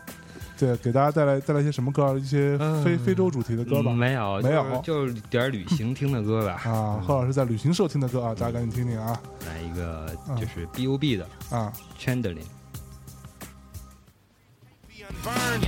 [0.58, 2.18] 对，给大家带来带来一些什么歌？
[2.18, 3.92] 一些嗯非非洲主题的歌吧。
[3.92, 6.60] 没有没有就是点旅行听的歌吧。
[6.64, 12.36] 啊，贺老师在旅行社听的歌啊，大家赶紧听听啊来一个就是 B O B 的啊！Chandler。
[15.24, 15.60] Burn.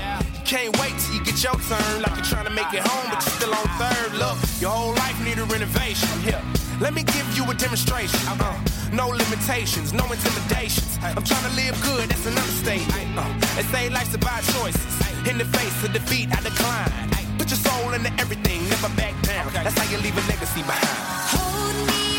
[0.44, 2.02] Can't wait till you get your turn.
[2.02, 4.12] Like you're trying to make it home, but you're still on third.
[4.18, 6.08] Look, your whole life need a renovation.
[6.20, 6.42] Here,
[6.78, 8.20] let me give you a demonstration.
[8.28, 8.54] Uh,
[8.92, 10.98] no limitations, no intimidations.
[11.02, 13.18] I'm trying to live good, that's an understatement.
[13.18, 13.24] Uh,
[13.56, 14.94] they say life's about choices.
[15.28, 17.10] In the face of defeat, I decline.
[17.38, 19.52] Put your soul into everything, never back down.
[19.52, 20.86] That's how you leave a legacy behind.
[21.32, 22.09] Hold me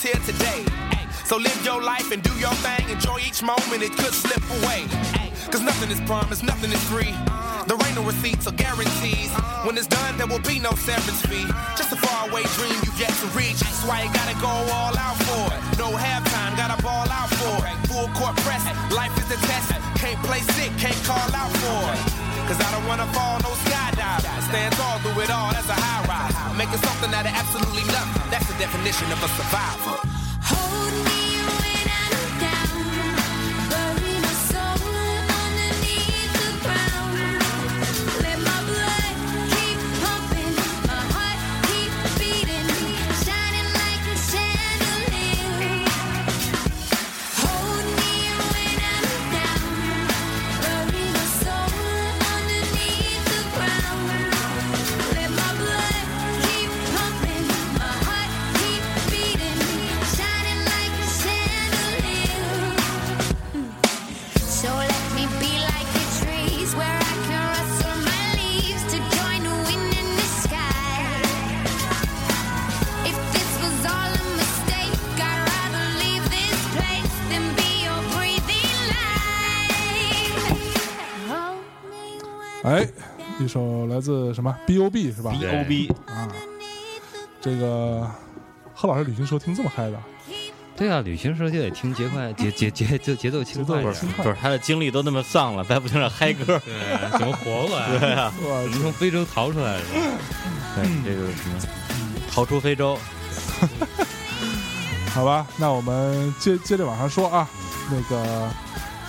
[0.00, 0.64] tomorrow's here today.
[0.92, 2.88] Ay, So live your life and do your thing.
[2.90, 4.86] Enjoy each moment, it could slip away.
[5.14, 7.14] Ay, Cause nothing is promised, nothing is free.
[7.66, 9.30] There ain't no receipts or guarantees.
[9.64, 11.46] When it's done, there will be no severance fee.
[11.76, 13.60] Just a faraway dream you yet to reach.
[13.60, 15.60] That's why you gotta go all out for it.
[15.78, 17.74] No halftime, gotta ball out for it.
[17.90, 18.62] Full court press,
[18.94, 19.74] life is the test.
[19.98, 22.00] Can't play sick, can't call out for it.
[22.48, 24.22] Cause I don't wanna fall, no skydive.
[24.48, 26.34] Stand tall through it all, that's a high rise.
[26.56, 28.30] Making something out of absolutely nothing.
[28.30, 30.09] That's definition of a survivor.
[84.00, 86.26] 来自什么？B O B 是吧？B O B，啊，
[87.38, 88.10] 这个
[88.74, 90.02] 贺老师旅行时候听这么嗨的，
[90.74, 97.88] 对啊，旅行时候就得听 节快节节节奏节奏轻快节奏点不是他的经历都那么丧了，再不听点嗨歌，对，怎么活过来？
[98.00, 99.82] 对啊，哇怎么从非洲逃出来的？
[100.76, 101.60] 对，这个什么，
[102.32, 102.98] 逃出非洲，
[105.12, 107.46] 好吧，那我们接接着往上说啊，
[107.90, 108.48] 那个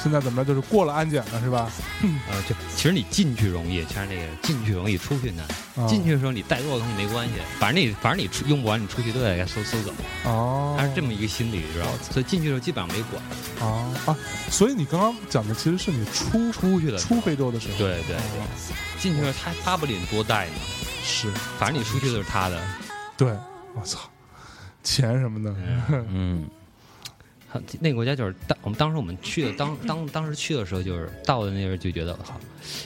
[0.01, 1.69] 现在怎么着，就是过了安检了是吧？
[2.29, 5.45] 呃，就其实你进去容易，全是那个进去容易，出去难。
[5.45, 9.93] 啊进去的时候你带多少东西没关系，反正你反正你出用不完，你出去都得给它收收走，
[10.25, 11.91] 哦，他是这么一个心理，知道吗？
[12.11, 13.23] 所以进去的时候基本上没管，
[13.61, 13.93] 哦。
[14.05, 14.17] 啊，
[14.49, 17.15] 所以你刚刚讲的其实是你出出去的时候。
[17.15, 18.17] 出非洲的时候，对对对，
[18.99, 20.53] 进去的时候他他不领多带吗，
[21.03, 22.61] 是，反正你出去都是他的。
[23.17, 23.31] 对，
[23.75, 23.99] 我操，
[24.83, 25.55] 钱什么的，
[26.09, 26.45] 嗯，
[27.79, 32.39] 那个国家就是当我们当时我们去的当当当时去的时候，就是到的那阵儿就觉得，好，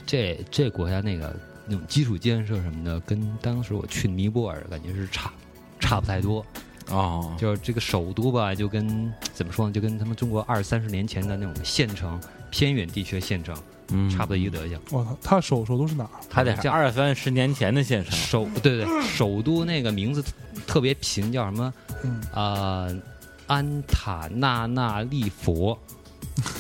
[0.06, 1.36] 这这国家那个
[1.68, 5.32] 那种基础建设什么的，跟当时我去尼泊尔感觉是差
[5.80, 6.46] 差不太多。
[6.90, 13.58] 哦，就是这个首都吧，就跟怎么说呢，就跟他们中国二三十年前的那种县城、偏远地区的县城
[13.90, 14.80] 嗯，差不多一个德行。
[14.92, 16.10] 我操，他首首都是哪儿？
[16.30, 20.24] 还得是二三十年前的县城，首对对，首都那个名字
[20.68, 21.74] 特别贫，叫什么？
[22.04, 22.96] 嗯呃，
[23.48, 25.78] 安塔纳纳利佛，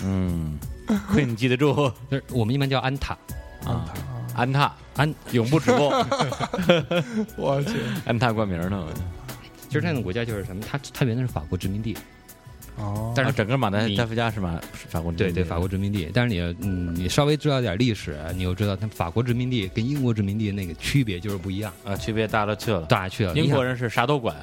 [0.04, 0.58] 嗯，
[1.12, 1.74] 亏你记得住。
[2.10, 3.18] 就是我们一般叫安塔。
[3.66, 3.84] 啊，
[4.36, 5.92] 安踏安永不止步，
[7.36, 8.86] 我去，安踏冠名呢。
[9.68, 11.98] 其实那个国家就是什么，它它原来是法国殖民地，
[12.78, 14.60] 哦，但是啊整个马达你加夫加是马
[14.90, 16.10] 法国殖民地对对，法国殖民地。
[16.14, 22.82] 但是你嗯，你稍微知道点历史，你又知道它法国殖民地跟英国殖民地那个区别就是不一样，啊，区别大了去了。
[22.84, 23.34] 大去了。
[23.36, 24.36] 英国人是啥都管，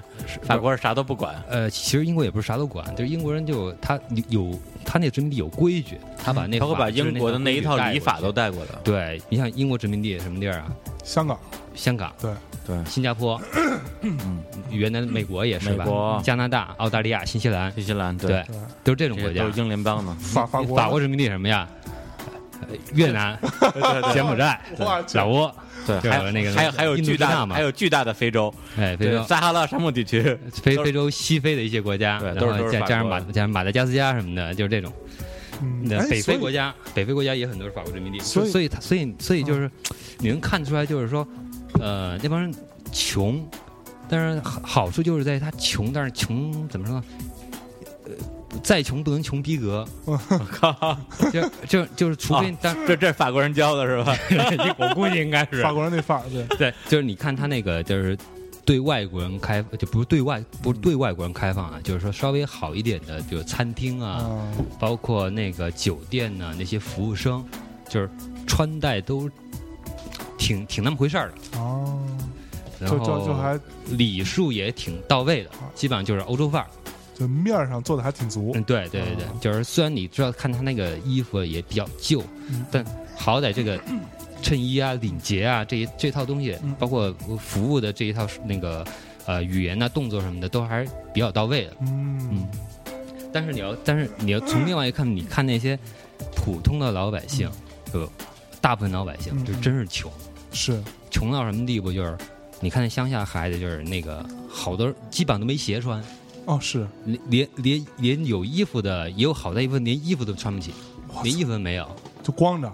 [0.42, 1.34] 法国人啥都不管。
[1.48, 8.70] 呃，其实英国也不是啥都管，就是英国人就他有他那殖民地有规矩，他把那他会把英国的那一套礼法都带带过来。
[8.82, 10.72] 对你像英国殖民地什么地儿啊？
[11.04, 11.38] 香港，
[11.76, 12.32] 香港、对，
[12.66, 13.40] 对，新加坡，
[14.02, 14.18] 嗯，
[14.70, 15.84] 原来美国也是吧？
[15.84, 16.20] 美国。
[16.24, 18.44] 加拿大、澳大利亚、新西兰，新西兰对，对，
[18.84, 19.44] 都是这种国家。
[19.44, 19.52] 都。
[19.52, 20.14] 是英联邦的。
[20.14, 21.68] 法法国，法国殖民地什么呀？
[22.68, 23.36] 呃越南、
[24.14, 25.52] 柬埔寨、老挝，
[25.84, 27.48] 对，对还有那个还有还有印度巨大那嘛。
[27.48, 30.22] 的还有巨大的非洲，哎，非洲、对撒哈拉沙漠地区。
[30.22, 34.92] 都是非非洲西非的一些国家，然对都是都是后加加上马加上马达加斯加什么的，就是这种。
[35.60, 39.68] 嗯，那哎，所以北非国家，北非国家也很多是法国殖民地，所以所以他所以所以就是，
[40.18, 41.26] 你能看出来，就是说，
[41.80, 42.54] 呃，那帮人
[42.92, 43.44] 穷，
[44.08, 47.04] 但是好好处就是在于他穷，但是穷怎么说呢？
[48.04, 50.16] 呃，再穷不能穷逼格，我
[50.50, 50.96] 靠，
[51.32, 54.16] 就就就是除非啊当这这是法国人教的是吧？
[54.78, 58.16] 我估计应该是法国人那范儿，对，对，就是你看他那个就是
[58.64, 67.44] 对外国人开，就不是对外不是对外国人开放啊，就是说稍微好一点的，就是餐厅啊，啊，包括那个酒店呢，那些服务生，
[67.88, 68.10] 就是
[68.46, 69.30] 穿戴都
[70.42, 71.98] 挺挺那么回事儿的，哦，
[72.80, 73.58] 然就就就后还
[73.90, 76.68] 礼数也挺到位的啊，基本上就是欧洲范儿。
[77.14, 78.50] 就面儿上做的还挺足。
[78.54, 82.64] 嗯，，对对对对哦，就是虽然你知道看他那个衣服也比较旧，嗯。
[82.72, 82.84] 但
[83.16, 83.78] 好歹这个
[84.42, 88.84] 衬衣啊、领结啊这一这套东西嗯，包括服务的这一套那个
[89.26, 91.76] 呃语言呐、动作什么的，都还是比较到位的。
[91.82, 92.28] 嗯。
[92.32, 92.48] 嗯，
[93.32, 95.78] 但是你要，但是你要从另外一看，你看那些
[96.34, 97.48] 普通的老百姓，
[97.92, 98.10] 就，
[98.60, 100.10] 大部分老百姓嗯就真是穷，
[100.52, 101.92] 是，穷到什么地步？
[101.92, 102.16] 就是
[102.60, 106.02] 你看那乡下孩子，就是那个好多基本上都没鞋穿，
[106.44, 110.72] 哦是，连连连连有衣服的也有好大一部分连衣服都穿不起，
[111.22, 111.88] 连衣服都没有。
[112.22, 112.72] 就光着，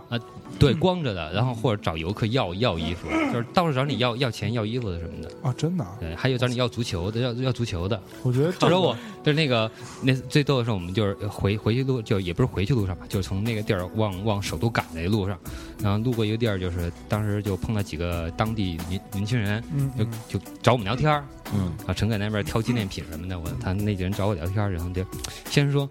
[0.59, 5.31] 对，光着的，然后或者找游客要要衣服，就是到处找你要要钱、要衣服的什么的。
[5.43, 8.01] 啊，真的啊，对，还有找你要足球的，要要足球的。
[8.23, 9.71] 我觉得 这个或者我就是那个
[10.03, 15.39] 那最逗的是，我们就是回回去路，就也不是回去路上吧，就是从那个地儿往往首都赶的路上，
[15.81, 19.63] 然后路过一个地儿，就是当时就碰到几个当地年年轻人，
[19.97, 25.05] 就就找我们聊天儿嗯，啊，陈凯那边挑纪念品什么的，我他那几人找我聊天，然后就
[25.49, 25.89] 先是说。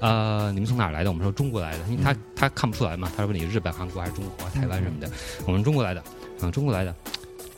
[0.00, 1.10] 呃，你们从哪儿来的？
[1.10, 5.10] 我们说中国来的，因为他他看不出来嘛，他说你日本、韩国还是中国、台湾什么的，
[5.46, 6.02] 我们中国来的，
[6.40, 6.94] 啊，中国来的，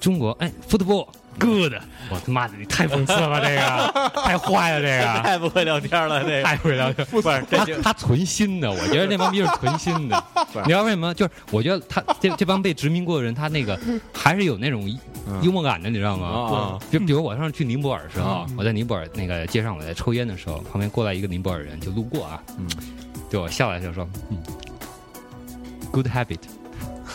[0.01, 1.07] 中国，哎，football。
[1.39, 1.75] Good，
[2.11, 4.21] 我他妈的，你太讽刺了吧， 这个。
[4.21, 5.23] 太坏了，这个。
[5.23, 6.43] 太不会聊天了，这个。
[6.43, 10.25] 太会聊天，不是这他就他存心的，我觉得那帮逼是存心的。
[10.65, 11.15] 你知道为什么？
[11.15, 13.79] 就是我觉得他这这帮被殖民过的人，他那个
[14.13, 14.99] 还是有那种嗯
[15.43, 16.27] 幽默感的，你知道吗？
[16.27, 22.67] 啊就比如我上次去尼泊尔的时候嗯，我在尼泊尔那个街上我在抽烟的时候，旁边过来一个尼泊尔人就路过啊，嗯。
[23.31, 24.37] 对我笑了就说，嗯
[25.93, 26.41] ，good habit。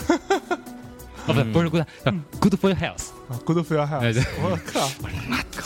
[1.27, 3.09] 哦，不，不是 good，呃 good for your health。
[3.27, 4.23] 啊，Good for your 哎 health，对。
[4.43, 4.87] 我靠，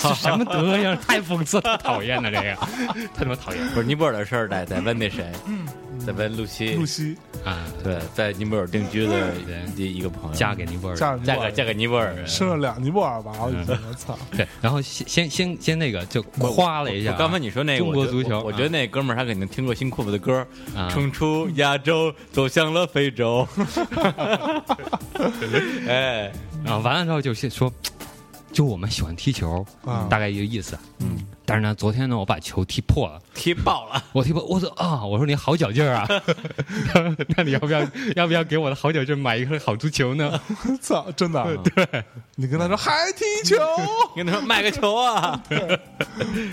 [0.09, 0.97] 这什么德行？
[1.05, 2.55] 太讽刺了，讨厌了这个，
[3.13, 3.67] 太 他妈讨厌？
[3.73, 5.29] 不是尼泊尔的事儿，得得问那谁，
[6.11, 7.65] 得问露西露，西啊！
[7.83, 9.31] 对，在尼泊尔定居的
[9.75, 20.45] 对一一个朋友，嫁给尼泊尔人，嫁嫁给嫁给尼泊尔人，生了两尼泊尔娃，我操，对，然后先先先先那个就夸了一下刚才你说那个中国足球我我觉得那哥们儿他肯定听过新裤子的歌，
[20.75, 23.47] 啊冲出亚洲，走向了非洲。
[25.87, 26.31] 哎，
[26.63, 27.71] 然后，完了之后就先说，
[28.51, 30.07] 就我们喜欢踢球，啊。
[30.09, 30.77] 大概一个意思。
[30.99, 36.07] 嗯，但是呢，昨天呢，我把球踢破了，踢爆了，我踢破，我说啊，我说你好脚劲儿啊，
[37.35, 37.81] 那你要不要
[38.15, 40.39] 要不要给我的好脚劲儿买一个好足球呢？
[40.81, 42.03] 操，真的啊，对，
[42.35, 43.57] 你跟他说还踢球，
[44.15, 45.41] 跟他说买个球啊，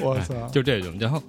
[0.01, 1.22] 我操，就这种，然后。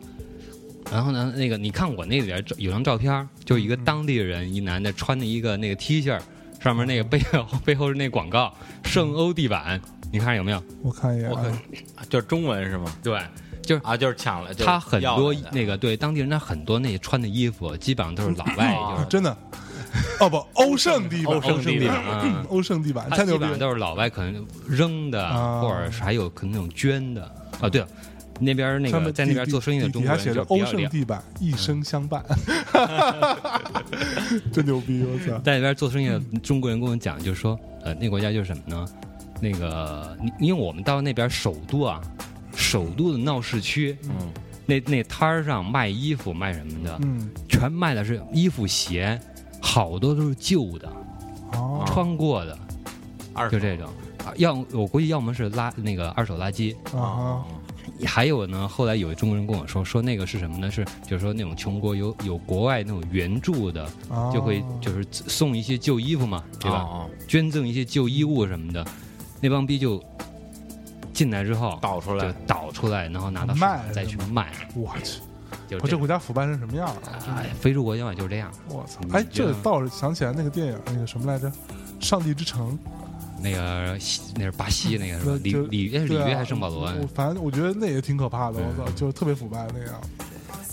[0.90, 6.18] 然后呢，那个你看我那里边有张照片儿，就一个当地人，一男的穿的一个那个 T 恤，
[6.62, 8.54] 上面那个背后背后是那广告
[8.86, 9.82] “圣欧地板”，
[10.12, 10.64] 你看有没有？
[10.82, 11.30] 我看一眼。
[11.30, 11.52] 我看，
[12.10, 12.92] 就是中文是吗？
[13.04, 13.20] 对，
[13.62, 19.36] 就是啊，就是抢了，就是他很多那个对当地人，他很多那些穿的衣服基本上都是老外，啊就是真的，
[20.20, 25.62] 哦不， 欧圣地板，欧圣地板啊，欧圣地板，他基本上，都是老外可能扔的，啊。
[25.62, 27.24] 或者是还有可能那种捐的。
[27.60, 27.88] 啊，对了，
[28.40, 32.24] 那边那个在那边做生意的中国人底下写着欧就比较厉害，胜地板一生相伴，
[34.54, 38.86] 真牛逼，我操，在那边做生意的中国人跟我讲，就是说，呃，那国家就是什么呢？
[39.40, 42.02] 那个，因为我们到那边首都啊，
[42.56, 44.32] 首都的闹市区，嗯，
[44.66, 49.20] 那那摊儿上卖衣服卖什么的，嗯，全卖的是衣服鞋，
[49.62, 50.90] 好多都是旧的。
[51.54, 52.58] 哦，穿过的，
[53.34, 53.86] 二就这种。
[53.88, 53.94] 啊
[54.36, 57.42] 要我估计要么是垃那个二手垃圾，啊，
[58.06, 60.70] 还有呢，后来有中国人跟我说，说那个是什么呢？
[60.70, 66.80] 是就是说那种穷国有有国外那种援助的，哦就会就是送一些旧衣服嘛，对吧？
[66.80, 68.86] 哦捐赠一些旧衣物什么的，
[69.40, 70.04] 那帮逼就
[71.14, 75.20] 进来之后就倒出来，倒出来，然后拿到市卖场再去卖，我去，
[75.88, 77.02] 这国家腐败成什么样了？
[77.38, 78.52] 哎，非洲国家嘛就是这样。
[78.70, 79.00] 我操！
[79.12, 81.50] 哎，这这倒是想起来那个电影，那个什么来着，
[82.00, 82.78] 《上帝之城
[83.42, 85.40] 那个西那是巴西那个是吧？
[85.44, 86.00] 里就里约
[86.36, 90.02] 还是圣保罗反正我觉得那也挺可怕的，我操，就是特别腐败那样，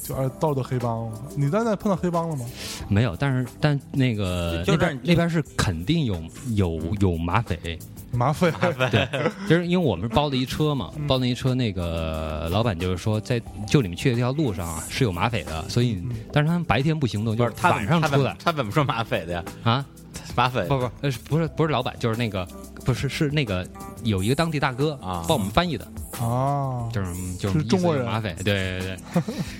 [0.02, 1.10] 就而到处黑帮。
[1.36, 2.44] 你在那碰到黑帮了吗？
[2.88, 6.22] 没有，但是但那个那边那边是肯定有
[6.54, 7.78] 有有马匪，
[8.14, 8.52] 麻烦，
[8.90, 9.08] 对，
[9.48, 16.02] 就是因为我们是包了一车嘛，包了一车，那个老板就是说，在就你们去的这条路上啊是有马匪的，所以，
[16.32, 18.36] 但是他们白天不行动，就是他晚上出来。
[18.42, 19.44] 他怎么说马匪的呀？
[19.64, 19.84] 啊，
[20.35, 22.47] 马匪不不，呃不是不是老板，就是那个
[22.85, 23.66] 不是是那个
[24.03, 25.25] 有一个当地大哥啊。
[25.29, 25.85] 帮我们翻译的，
[26.20, 28.81] 啊，就是就是是中国人意思马匪，对对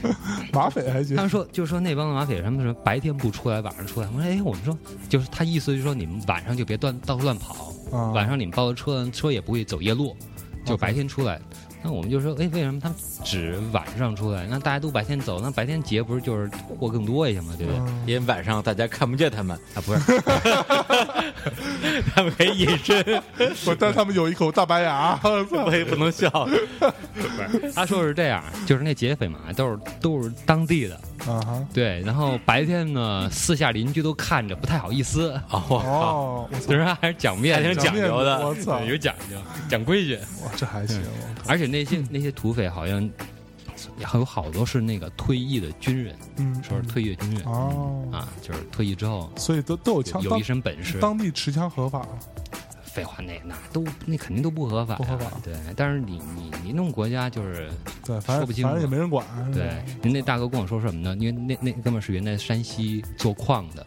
[0.03, 0.12] 对，
[0.53, 1.17] 马匪还行。
[1.17, 4.77] 他们说就是说那帮子马匪什么什么白天不出来，晚上出来，我说哎，我们说
[5.09, 10.17] 就是他意思就是说你们晚上就别乱到处乱跑，啊，晚上你们包的车，车也不会走夜路，
[10.65, 11.41] 就 OK 白天出来。
[11.87, 14.47] 那我们就说，哎，为什么他们只晚上出来？
[14.49, 17.53] 那大家都白天走，那白天劫不是就是货更多一些吗？
[17.59, 17.78] 对不对？
[17.80, 20.01] 嗯因为晚上大家看不见他们，啊，不是，
[22.14, 23.05] 他们可以隐身，
[23.66, 26.49] 我但他们有一口大白牙， 我也不能笑。
[27.74, 32.01] 他说是这样，就是那劫匪嘛，都是都是当地的，啊哈，对。
[32.01, 36.67] 然后白天呢，四下邻居都看着不太好意思，哦，我靠，哦，我操。
[36.67, 38.47] 就是还是讲面挺讲究的。
[38.47, 39.37] 我操，有讲究，
[39.69, 40.17] 讲规矩。
[40.17, 41.01] 哇，这还行，
[41.47, 43.09] 而且那些那些土匪好像
[44.03, 47.43] 还有好多是那个退役的军人，嗯，说是退役军人。
[47.45, 50.99] 哦，啊，就是退役之后所以都都有枪，有一身本事。
[50.99, 52.09] 当地持枪合法吗？
[52.95, 55.32] 废话，那那都那肯定都不合法呀，不合法。
[55.42, 57.68] 对，但是你你你那种国家就是，
[58.05, 58.68] 对，反正说不清楚。
[58.68, 61.16] 反正也没人管，对，您那大哥跟我说什么呢？
[61.18, 63.84] 因为那那哥们是原来山西做矿的，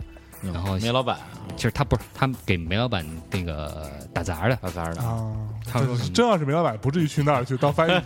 [0.54, 1.18] 然后煤老板
[1.56, 5.36] 其实他不是他给煤老板那个打杂的，打杂的，啊，
[5.66, 8.02] 他说真要是煤老板，不至于去那儿去当翻译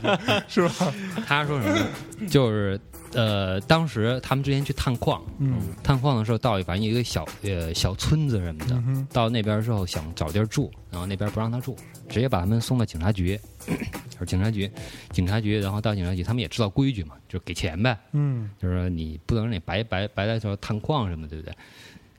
[0.47, 0.93] 去，是吧？
[1.27, 1.85] 他说什么呢？
[2.29, 2.79] 就是
[3.13, 11.75] 呃，当时他们之前去探矿，嗯探矿的时候到反正一个小呃小村子什么的，嗯，到那边之后想找地儿住，然后那边不让他住，
[12.07, 13.37] 直接把他们送到警察局，
[14.09, 14.71] 就是警察局，
[15.11, 21.53] 警察局，然后到警察局，他们也知道规矩嘛，就是给钱呗，嗯就是说你不能让你白白白来说探矿什么，对不对？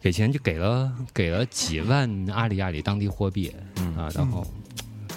[0.03, 3.97] 给钱就给了给了几万阿里阿里当地货币嗯。
[3.97, 4.45] 啊，然后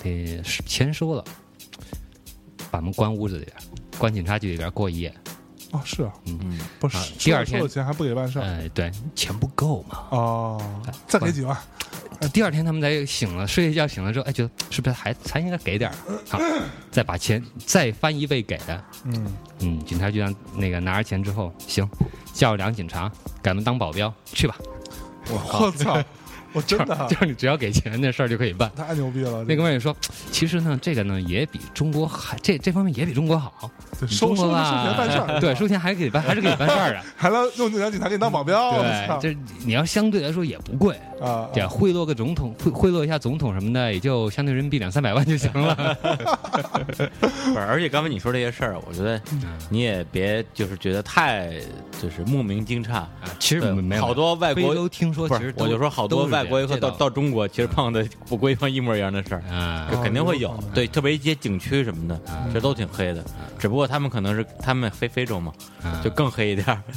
[0.03, 1.25] 给钱收了，
[2.69, 3.57] 把他们关屋子里边，
[3.97, 5.13] 关警察局里边过一夜。
[5.71, 8.43] 哦，是啊，嗯，不是啊第二天收了钱还不给办事儿。
[8.43, 10.07] 哎，对，钱不够嘛。
[10.11, 11.57] 哦，再给几万，
[12.21, 15.95] 呃第二天他们才醒了，睡一觉醒了之后，哎，觉得是不是还还应该给点儿？
[16.29, 16.39] 好，
[16.91, 18.83] 再把钱再翻一倍给的。
[19.05, 21.87] 嗯，嗯，警察局长那个拿着钱之后，行，
[22.33, 23.09] 叫两个警察
[23.41, 24.55] 给他们当保镖去吧。
[25.27, 26.01] 我操，
[26.55, 28.71] 我真的啊 就是你只要给钱，那事儿就可以办。
[28.75, 29.95] 太牛逼了，那哥们儿也说，
[30.31, 33.69] 其实呢，这个呢也比中国还这这方面也比中国好。
[34.09, 37.01] 收收收钱办事儿， 对，收钱还可以办，还是可以办事儿的。
[37.15, 39.35] 还能用两警察给你当保镖，我对，操这
[39.65, 45.97] 你要相对来说也不贵，啊，对，贿赂个总统，贿贿赂一下总统什么的，也就相对人民币两三百万就行了。
[46.85, 47.09] 不是，
[47.57, 49.19] 而且刚才你说这些事儿，我觉得
[49.69, 51.51] 你也别就是觉得太
[52.01, 52.93] 就是莫名惊诧。
[52.93, 60.63] 啊，其实没有好多外国都听说，其实我就说好多外国游客到到中国，其实碰的不规范一模一样的事儿，啊这肯定会有哦。
[60.73, 62.19] 对，特别一些景区什么的，
[62.53, 63.23] 这都挺黑的。
[63.57, 66.81] 只不过他们可能是他们非非洲嘛，啊就更黑一点儿。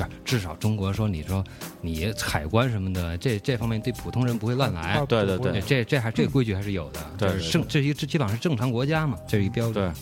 [0.00, 1.44] 对至少中国说你说
[1.82, 5.04] 你海关什么的，这这方面对普通人不会乱来啊。
[5.06, 9.92] 对对对，这这还这个规矩还是有的，对对就是正这一这基本上是正常国家嘛，这是一标准。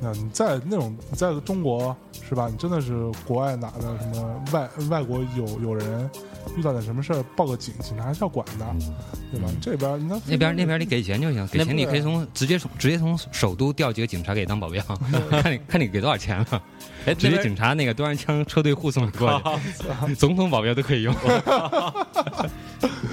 [0.00, 1.94] 对， 啊，你在那种你在中国
[2.26, 2.48] 是吧？
[2.50, 6.10] 你真的是国外哪的什么外外国有有人
[6.56, 8.66] 遇到点什么事儿，报个警，警察还是要管的，
[9.30, 9.48] 对吧？
[9.60, 14.82] 这边你看那边那边你给钱就行，给钱你可以从直接从直接从首都调几个警察给你当保镖，
[15.30, 16.62] 看你看你给多少钱了，
[17.06, 19.42] 哎，直接警察那个端着枪车队护送你过
[20.06, 21.14] 去， 总统保镖都可以用。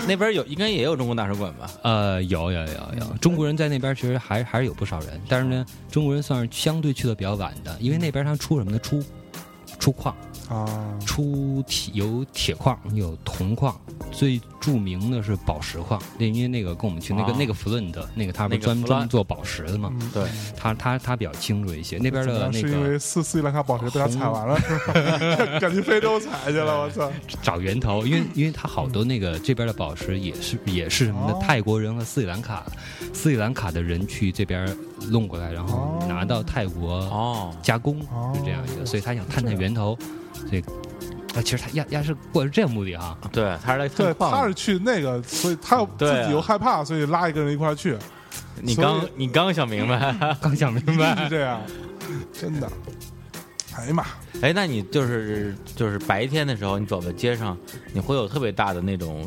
[0.07, 1.69] 那边有应该也有中国大使馆吧？
[1.83, 2.67] 呃，有有有
[2.99, 8.79] 有，中国人在那边其实还还是有不少人，但是呢，中国人算是相对去的比较晚的，因为那边他出什么呢？
[8.79, 9.03] 出
[9.77, 10.15] 出矿，
[10.49, 10.65] 啊，
[11.05, 13.79] 出铁有铁矿，有铜矿，
[14.11, 20.23] 最著名的是宝石矿，那因为那个跟我们去那个、哦那个弗伦德，那个他不专专门做宝石的嘛，嗯对，
[20.57, 21.97] 他他他比较清楚一些。
[21.99, 25.59] 那边的那个是因为斯斯里兰卡宝石被他采完了，是吧？
[25.59, 27.11] 赶去非洲采去了，我操！
[27.41, 31.39] 找源头，因为因为他好多那个这边的宝石也是也是什么的哦。
[31.41, 32.65] 泰国人和斯里兰卡
[33.13, 34.75] 斯里兰卡的人去这边
[35.07, 36.05] 弄过来，然后哦。
[36.07, 39.97] 拿到泰国哦，加工，哦是这样一个，所以他想探探源头，
[40.33, 40.61] 所以
[41.33, 43.17] 啊，其实他压压是过的是这个目的啊。
[43.31, 44.13] 对，他是来对。
[44.15, 47.95] 他是去那个，所以他自己又害怕，所以拉一个人一块儿去，
[48.61, 51.15] 你刚你刚想明白， 刚想明白。
[51.23, 51.61] 是，这样，
[52.33, 52.69] 真的。
[53.77, 54.03] 哎呀妈，
[54.41, 57.57] 哎，那你就是就是白天的时候，你走在街上，
[57.93, 59.25] 你会有特别大的那种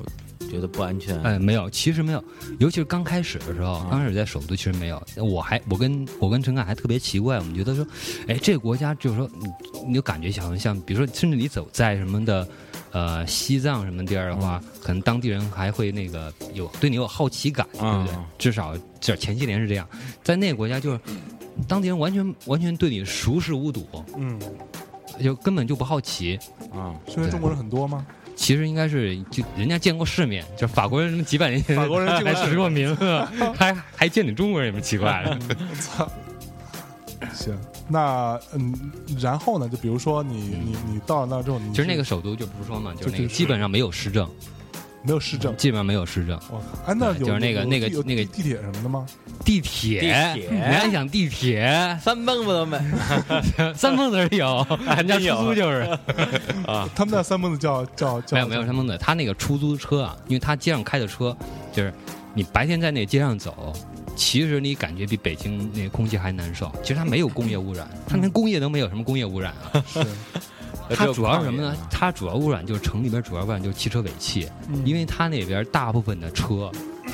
[0.52, 1.18] 觉得不安全？
[1.22, 2.22] 哎，没有，其实没有，
[2.60, 5.02] 尤其是刚开始的时候，刚开始在首都其实没有。
[5.16, 7.86] 我还我跟我跟陈凯还特别奇怪，我们觉得说，
[8.28, 9.48] 哎，这个国家就是说，你
[9.88, 12.46] 你就感觉好像像，比如说，甚至你走在什么的，
[12.90, 18.24] 呃，西藏什么地儿的话，可能当地人还会那个有对你有好奇感，对不对嗯？
[18.38, 19.88] 至少至少前些年是这样，
[20.22, 21.00] 在那个国家就是。
[21.68, 23.86] 当地人完全完全对你熟视无睹，
[24.16, 24.40] 嗯，
[25.22, 26.38] 就根本就不好奇。
[26.72, 28.06] 啊，是因为中国人很多吗？
[28.42, 32.96] 其实应该是就人家见过世面，就法国人什么几百年前法国人过还实过名，
[33.56, 35.38] 还还见你中国人有什么奇怪的？
[35.78, 36.10] 操！
[37.32, 38.74] 行，那嗯，
[39.20, 39.68] 然后呢？
[39.68, 44.28] 就比如说你你你到了那之后，你其实那个首都就不是说嘛，就是那个基本上没有施政，
[45.04, 46.38] 没有市政，基本上没有市政。
[46.50, 46.92] 我靠！
[46.92, 49.04] 哎，那有就是那个那个那个地铁什么的吗？
[49.44, 51.98] 地铁，地铁你还想地铁？
[52.00, 52.78] 三蹦子都没
[53.74, 54.64] 三蹦子是有，
[54.96, 55.80] 人家出租就是
[56.66, 61.36] 啊，他们那三蹦子叫叫叫没有没有三蹦子，他那个出租车啊，因为他街上开的车，
[61.72, 61.92] 就是
[62.34, 63.72] 你白天在那街上走。
[64.16, 66.70] 其实你感觉比北京那空气还难受。
[66.82, 69.84] 其实它没有工业污染，它连工业都没有，什么工业污染啊？
[69.86, 70.04] 是
[70.94, 71.74] 它主要是什么呢？
[71.90, 74.48] 它主要污染就是城里边主要污染就是汽车尾气，
[74.84, 76.70] 因为它那边大部分的车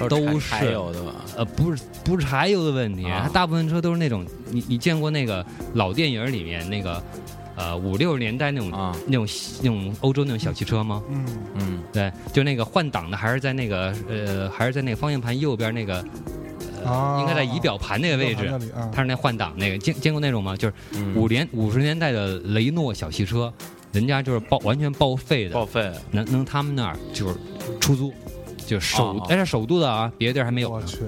[0.08, 1.12] 都是柴油的吧？
[1.36, 5.44] 呃不是不是柴油的问题，啊它大部分车都是那种你你见过那个
[5.74, 7.00] 老电影里面那个
[7.58, 8.96] 呃五六十年代那种、啊。
[9.06, 9.26] 那种
[9.60, 11.02] 那种欧洲那种小汽车吗？
[11.10, 11.26] 嗯。
[11.56, 11.82] 嗯。
[11.92, 16.04] 对，就那个换挡的还是在那个呃还是在那个方向盘右边那个。
[17.18, 20.56] 应该在仪表盘那个位置仪表盘那里啊，它是那换挡那个见见过那种吗？
[20.56, 23.52] 就是嗯，五年五十年代的雷诺小汽车，
[23.92, 25.92] 人家就是报完全报废的，报废。
[26.12, 27.34] 能能他们那儿就是
[27.80, 28.14] 出租，
[28.64, 30.98] 就是首哦哎是首都的啊，别的地儿还没有呢，我去，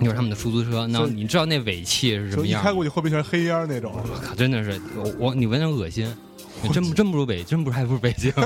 [0.00, 0.86] 就是他们的出租车。
[0.86, 2.72] 那你知道那尾气是什就一开么样吗？
[2.74, 6.12] 过去后边全是黑烟那种，我靠，真的是我我你闻着恶心，
[6.72, 8.32] 真不真不如北，真不如还不如北京。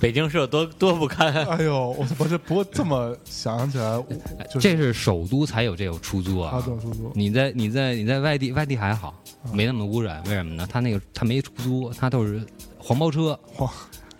[0.00, 1.32] 北京是有多多不堪？
[1.46, 4.02] 哎呦，我我这不过这么想起来，
[4.50, 6.66] 就是这是首都才有这种出租啊他这。
[6.66, 9.14] 种出租，你在你在你在外地外地还好，
[9.52, 10.66] 没那么污染，为什么呢？
[10.70, 12.42] 他那个他没出租，他都是
[12.78, 13.70] 黄包车、哇，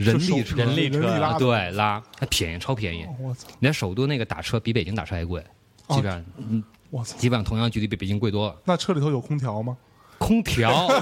[0.05, 3.07] 人力车、人力车拉，对拉，还便宜，超便宜。
[3.21, 5.41] 我操，你在首都那个打车比北京打车还贵，
[5.87, 8.57] 哦基本上嗯，我操，基本上同样距离比北京贵多了。
[8.65, 9.77] 那车里头有空调吗？
[10.19, 10.87] 空调，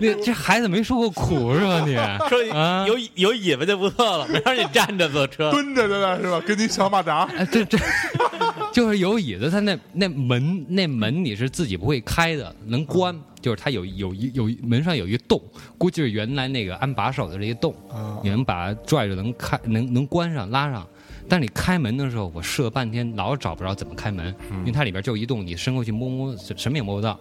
[0.00, 1.94] 你这孩子没受过苦是吧你？
[2.28, 5.50] 说啊有有椅子就不错了，没让你站着坐车。
[5.50, 6.40] 蹲着在那是吧？
[6.46, 7.78] 跟你小马扎，哎，这这
[8.72, 15.40] 就是有椅子，它那那门那门你是自己不会开的，能关，就是它有有一有一门上有一个洞，
[15.78, 20.84] 估计是原来那个安把手的这个洞，啊你能把它拽着能开能能关上拉上。
[21.28, 27.16] 但你开门的时候，我试了半天，老找不着怎么开门，因为它里边就一洞，你伸过去摸摸，什么也摸不到。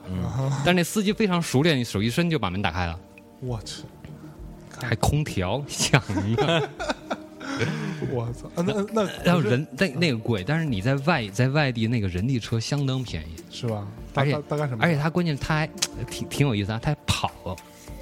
[0.65, 2.99] 但是那司机非常熟练，手一伸就把门打开了，
[3.39, 3.83] 我去，
[4.81, 6.01] 还空调响
[6.35, 6.69] 呢。
[8.11, 13.87] 我操，啊那那然后人那那个贵，但是你在外在外地那个人力车相当便宜，是吧？
[14.15, 14.83] 大而且大大概什么？
[14.83, 15.67] 而且他关键他还
[16.09, 17.29] 挺挺有意思啊，他还跑，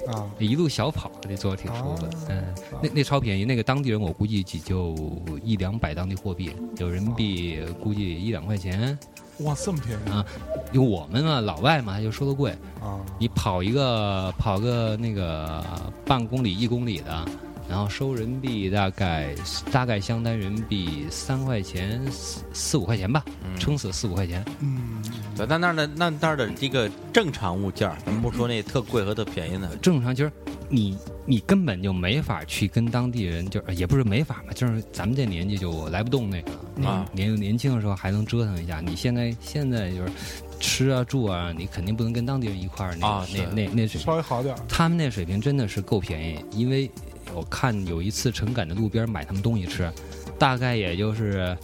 [0.06, 2.10] 啊，一路小跑，这做的挺舒服的。
[2.28, 4.94] 嗯，那那超便宜，那个当地人我估计也就
[5.42, 8.96] 一两百当地货币，有人民币估计一两块钱。
[9.40, 10.24] 哇，这么便宜啊
[10.72, 13.00] 因为我们嘛老外嘛就收的贵，啊！
[13.18, 15.64] 你跑一个跑个那个
[16.04, 17.26] 半公里一公里的，
[17.68, 19.34] 然后收人民币大概
[19.72, 23.24] 大概相当于人民币三块钱四四五块钱吧，
[23.58, 24.44] 撑死四五块钱。
[24.60, 25.02] 嗯，
[25.36, 30.32] 对，那那儿的那那儿的这个正常物件儿，咱们不说那特贵和特便宜的，正常就是
[30.68, 40.12] 你你根本就没法去跟当地人，就是也不是没法嘛，就是咱们这年纪就来不动那个啊年年轻的时候还能折腾一下，你现在现在就是
[40.60, 46.88] 吃啊住啊，你肯定不能跟当地人一块儿那、啊那那那水平稍微好点儿他们那水平真的是够便宜，因为
[47.34, 49.90] 我看有一次陈赶在路边买他们东西吃，
[50.38, 51.56] 大概也就是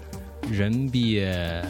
[0.50, 1.64] 人民币呃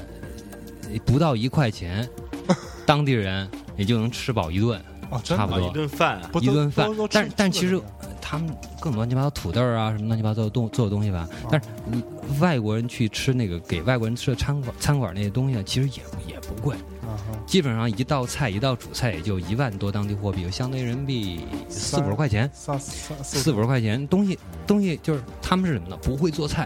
[0.99, 2.09] 不到一块钱，
[2.87, 4.81] 当地人也就能吃饱一顿，
[5.25, 5.69] 差不多。
[5.69, 6.87] 一顿饭不都一顿饭。
[6.87, 7.09] 都都。
[7.09, 7.81] 吃但但其实
[8.21, 8.49] 他们
[8.81, 11.29] 更乱七八糟土豆啊什么乱七八糟的东做的东西吧。
[11.51, 12.03] 但是你
[12.39, 22.49] 外国人去吃那个给外国人吃的餐馆餐馆那些东西呢，其实也也不贵，啊哈，基本上一道菜一道主菜也就一万多当地货币，相当于人民币四五十块钱。
[22.53, 25.97] 三三四五十块钱东西东西就是他们是什么呢？
[26.03, 26.65] 不会做菜，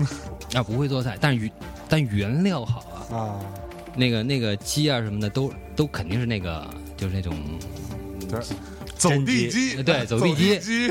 [0.54, 1.52] 啊不会做菜，但是原
[1.88, 3.40] 但原料好啊，啊，
[3.96, 7.34] 那个那个鸡啊什么的都都肯定是那个就是那种，
[8.28, 8.38] 对，
[8.98, 10.90] 走地鸡，对 走地鸡鸡，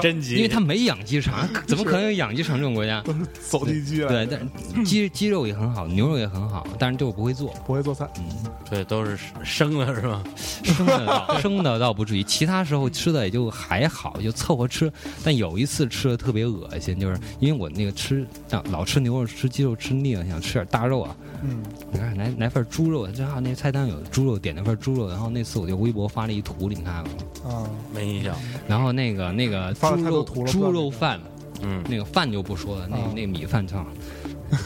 [0.00, 3.04] 真鸡，因为它没养鸡场，怎么可能有养鸡场这种国家？
[3.48, 8.24] 走地鸡对，但鸡 鸡肉也很好，牛肉也很好，但是就是不会做，不会做菜，嗯
[8.70, 10.22] 对都是生的是吧？
[10.64, 14.90] 生的生的倒不至于，其他时候吃的也就还好，就凑合吃。
[15.22, 21.14] 但有一次吃的特别恶心，就是因为我那个吃老老吃牛肉、吃鸡肉吃腻了，想吃点大肉啊。
[21.42, 25.06] 嗯，你看来来份猪肉，正好那菜单有猪肉，点了份猪肉。
[25.10, 27.10] 然后那次我就微博发了一图，你看了吗？
[27.44, 28.34] 啊，没印象。
[28.68, 31.20] 然后那个那个猪肉猪肉饭，
[31.62, 33.86] 嗯，那个饭就不说了，那啊那个米饭唱。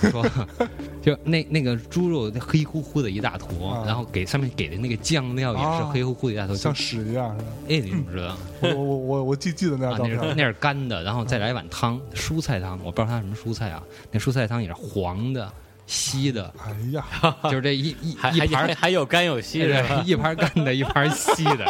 [0.00, 0.26] 不说，
[1.00, 7.48] 就那那个猪肉黑乎乎的一大坨，啊然后给上面给的那个酱料也是啊黑乎乎的一大坨，像屎一样是吧？
[7.68, 8.36] 哎，你怎么知道？
[8.62, 15.48] 我我我我我记记得那那是那是干的，然后再来一碗汤，蔬菜汤，我不知道它什么蔬菜啊，那蔬菜汤也是黄的、
[15.86, 17.04] 稀的，哎呀，
[17.44, 20.02] 就是这一一一盘还还有干有稀的？
[20.04, 21.64] 一盘干的，一盘稀的，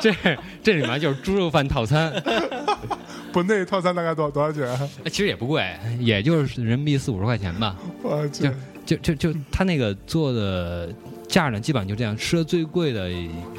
[0.00, 0.14] 这
[0.62, 2.12] 这里面就是猪肉饭套餐，
[3.32, 4.66] 不，那套餐大概多少多少钱？
[5.06, 5.64] 其实也不贵，
[6.00, 8.50] 也就是人民币四五十块钱吧，我去，
[8.86, 10.92] 就就就他那个做的
[11.28, 13.10] 价呢，基本上就这样，吃的最贵的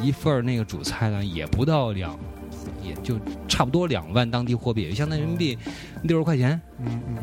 [0.01, 2.17] 一份那个主菜呢，也不到两。
[2.81, 3.17] 也就
[3.47, 5.57] 差不多两万当地货币，也相当于人民币
[6.03, 7.17] 六十块钱，嗯嗯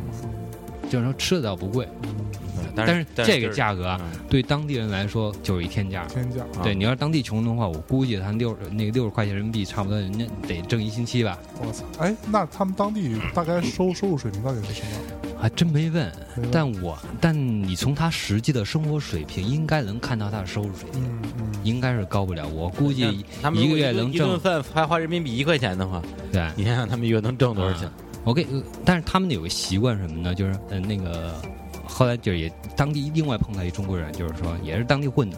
[0.90, 2.39] 就是说吃的倒不贵，但
[2.74, 3.98] 但是这个价格
[4.28, 6.04] 对当地人来说就是一天价。
[6.06, 11.38] 天价，对，你要是当地穷人的话，我估计他六那个六十块钱人民币，差不多人家得挣一星期吧。
[11.60, 11.84] 我操！
[11.98, 14.88] 哎，那他们当地大概收收入水平到底是什么？
[15.40, 16.12] 还真没问，
[16.52, 22.46] 但我但你从他实际的生活水平，应该能看到他的收入水平，嗯嗯，应该是高不了。
[22.48, 26.46] 我估计他们一个月能挣顿饭还花人民币一块钱的话，对。
[26.56, 27.88] 你想想他们一个月能挣多少钱？
[28.22, 30.34] 我给，呃但是他们有个习惯什么呢？
[30.34, 31.40] 就是呃那个
[31.90, 35.36] 后来就也当地另外碰到一中国人，就是说也是当地混的，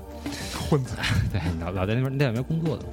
[0.69, 0.95] 混子，
[1.33, 2.85] 对，老老在那边那两边工作的，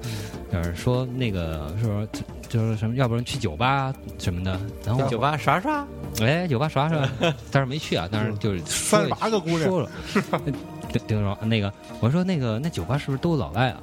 [0.50, 2.06] 就是说那个说
[2.48, 5.86] 就是什么，要不然去酒吧什么的，然后酒吧耍耍，
[6.20, 7.08] 哎酒吧耍耍，
[7.52, 9.62] 但是没去啊，但是就是说三十八个姑娘。
[9.62, 9.90] 说了，
[10.92, 13.80] 丁丁说那个我说那个那酒吧是不是都老外啊？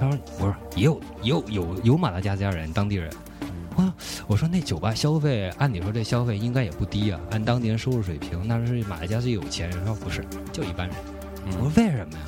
[0.00, 3.10] 他说不是，也有也有有有马达加斯加人当地人。
[3.78, 3.92] 我说
[4.26, 9.84] 我说那酒吧消费，按理说这消费应该也不低啊，按当年收入水平，那是马达加斯有钱人。
[9.86, 10.96] 说不是，就一般人。
[11.60, 12.24] 我说为什么呀？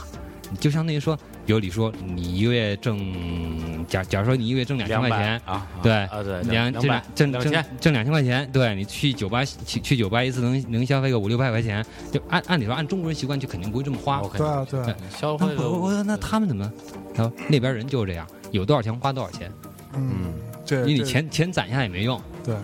[0.53, 14.21] 你就相当于说，比如你说你一个月挣，假假如说你一个月挣两千块钱，啊，对啊对，两挣两挣挣两千，挣两千块钱，对你去酒吧去去酒吧一次能能消费个五六百块钱，就按按理说按中国人习惯就肯定不会这么花。
[14.37, 16.73] 对啊对啊对，消费我我说那他们怎么？
[17.15, 19.53] 他说那边人就是这样，有多少钱花多少钱，
[19.95, 20.33] 嗯，
[20.71, 22.21] 这因为你钱钱攒下也没用。
[22.45, 22.55] 对，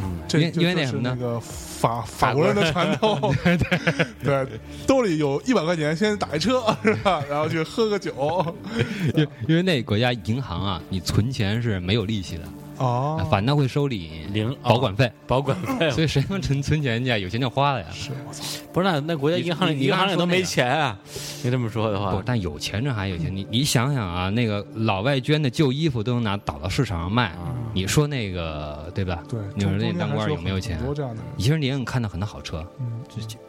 [0.41, 3.35] 因为因为那什么呢那个法法国人的传统，
[4.25, 4.47] 对，
[4.87, 7.23] 兜里有一百块钱，先打一车是吧？
[7.29, 8.57] 然后去喝个酒，
[9.15, 12.45] 因因为那国家银行啊，你存钱是没有利息的，
[12.79, 17.87] 哦，反倒会收你零保管费，保管费， 所以谁能存存钱去，有钱就花了呀。
[17.93, 20.99] 是我操，不是那那国家银行里银行里都没钱啊！
[21.43, 27.33] 你这么说的不话，，但有钱这还有钱，你你想想啊，那个老外捐的旧衣服都能拿倒到市场上卖，
[27.73, 29.23] 你说那个对吧？
[29.29, 30.79] 对，你说那当官有没有钱？
[30.85, 33.01] 多这样的，其实你也能看到很多好车，嗯，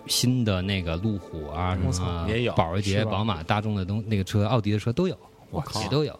[0.08, 5.18] 新的那个路虎啊，什么也有保时捷、宝马、大众的东那个车，奥迪的车都有，
[5.50, 6.18] 我靠也都有，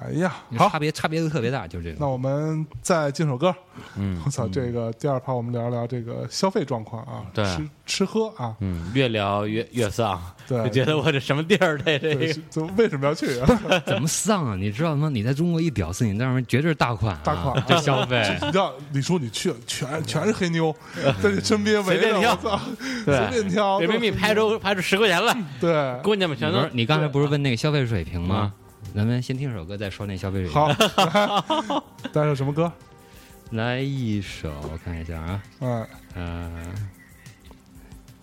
[0.00, 0.68] 哎呀，好。
[0.68, 2.06] 差，别差别都特别大，就是这那。
[2.06, 3.54] 我们再进首歌。
[3.96, 4.20] 嗯。
[4.26, 7.44] 我操，这个第二趴我们聊聊这个消费状况啊，对。
[7.44, 10.62] 吃吃喝啊，嗯，越聊越越丧，对。
[10.64, 13.46] 就觉得我这什么地儿这这对，个是就为什么要去啊？
[13.86, 14.56] 怎么丧啊？
[14.56, 15.08] 你知道吗？
[15.08, 17.62] 你在中国一屌丝，你在那边绝对是大款啊，大款。
[17.66, 18.20] 这消费。
[18.42, 20.74] 你知道，李叔你去了，全全是黑妞，
[21.22, 22.30] 在你身边围着，随便挑。
[22.32, 22.60] 我操，
[23.06, 23.16] 对。
[23.16, 28.52] 随便挑，人民币拍出拍出十块钱来，对，姑娘们全都是你刚才不是问那个消费水平吗？
[28.94, 30.54] 嗯咱们先听首歌，再说那消费水平。
[30.54, 31.84] 好，来
[32.14, 32.72] 带首什么歌？
[33.50, 36.74] 来一首，我看一下啊，嗯嗯，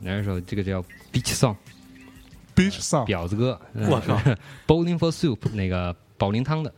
[0.04, 1.56] 来一首这个叫《Beach Song》
[2.56, 3.60] ，Beach Song，婊子歌。
[3.74, 4.18] 我靠，
[4.66, 6.74] Bowling for Soup 那个保龄汤的。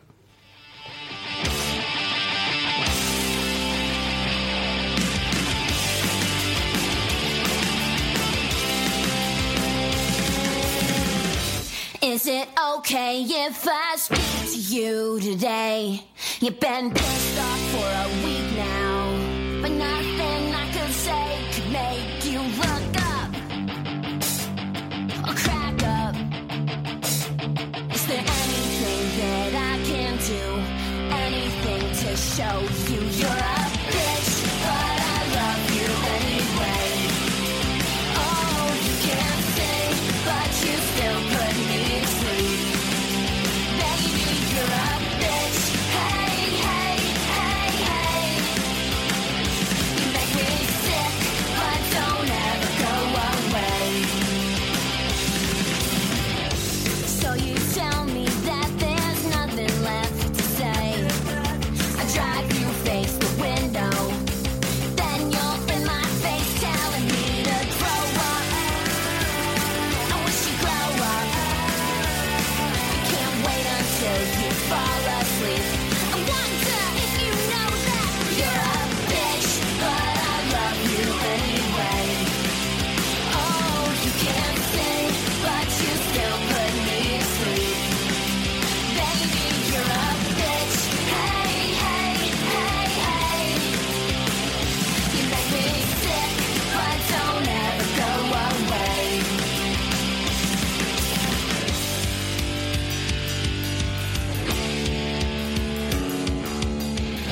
[12.13, 16.03] Is it okay if I speak to you today?
[16.41, 18.59] You've been pissed off for a week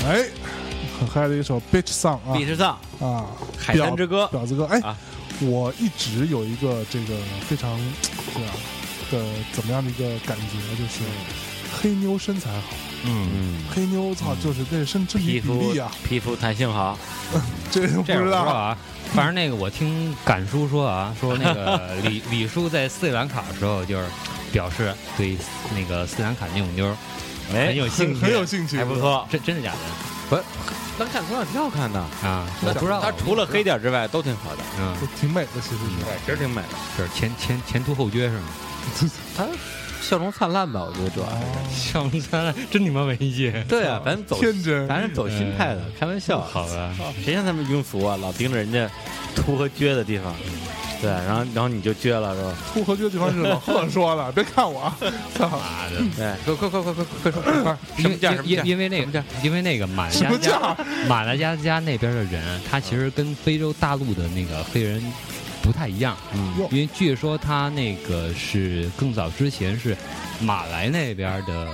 [0.04, 3.26] 很嗨的一首 Bitch Song 啊，Bitch Song 啊，
[3.58, 4.30] 海滩之歌。
[4.34, 4.66] 婊子歌。
[4.66, 4.96] 哎啊，
[5.42, 7.16] 我一直有一个这个
[7.48, 7.80] 非常
[8.34, 8.54] 这样
[9.12, 11.02] 的怎么样的一个感觉，就是
[11.82, 16.98] 黑妞身材好，嗯，嗯，黑妞操就是这身身体比皮肤例啊，皮肤弹性好，
[17.72, 18.78] 这个不这不知道啊。
[19.14, 24.06] 反正那个我听敢叔说啊，说那个 李李叔在斯里兰卡的时候，就是
[24.52, 25.36] 表示对
[25.76, 26.96] 那个斯里兰卡那种妞儿
[27.54, 29.28] 哎很，有兴趣，很很有兴趣，还不错。
[29.30, 29.78] 真真的假的
[30.30, 30.44] 不是，
[30.98, 32.00] 那看多少挺好看的。
[32.00, 32.46] 啊？
[32.62, 35.76] 我不知道，他除了黑点儿之外都挺好的，嗯，挺美的，其
[36.32, 36.68] 实挺美的。
[36.98, 38.48] 就是前前前凸后撅是吗？
[39.36, 39.48] 他
[40.02, 41.28] 笑容灿烂吧，我觉得主要
[41.70, 41.92] 是。
[41.92, 46.42] 上山真你妈文艺，对啊，咱走天真咱是走心态的，开玩笑。
[46.42, 46.94] 好吧？
[47.24, 48.90] 谁像他们庸俗啊，老盯着人家
[49.36, 50.34] 凸和撅的地方。
[51.02, 52.54] 对，然后然后你就撅了是吧？
[52.74, 54.94] 秃和撅的地方是老贺说的，别看我，
[55.36, 56.36] 操，妈的！
[56.46, 58.32] 对，快快快快快快说，快因为什么价？
[58.36, 58.62] 什么价？
[58.64, 60.78] 因因为那个因为那个马什么来？
[61.10, 65.02] 马来加加那边的人，他其实跟非洲大陆的那个黑人
[65.64, 69.98] 不太一样，嗯因为据说他那个是更早之前是
[70.40, 71.68] 马来那边的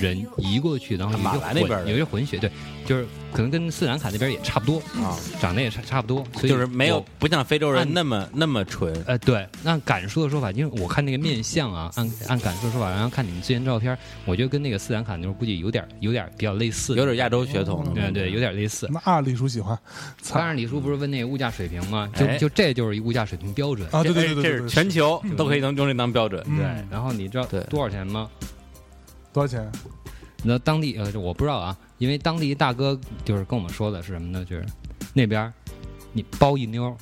[0.00, 2.50] 人移过去，然后马些来那边的混有一些混血，对，
[2.84, 8.92] 就是可能跟斯里兰卡那边也差不多，啊，长得也差差不多，所以就是没有不像非洲人那么那么纯。
[9.06, 18.88] 呃，对，按敢说的说法，因为我看那个面相啊，按按敢说的说法，然后看你们之前照片，我觉得跟那个斯里兰卡那边估计有点有点比较类似，有点亚洲血统，对对，有点类似。
[19.04, 19.78] 那李叔喜欢，
[20.20, 22.10] 操当然，李叔不是问那个物价水平吗？
[22.14, 23.88] 就哎就这就是一物价水平标准。
[23.92, 26.42] 啊，对对对对这是全球都可以能用这当标准。
[26.46, 28.28] 嗯对，然后你知道对多少钱吗？
[29.32, 29.72] 多少钱？
[30.42, 34.44] 你知道当地呃，我不知道啊，因为当地一大哥就是跟我们说的是什么呢？
[34.44, 34.66] 就是
[35.14, 35.52] 那边儿
[36.12, 36.94] 你包一妞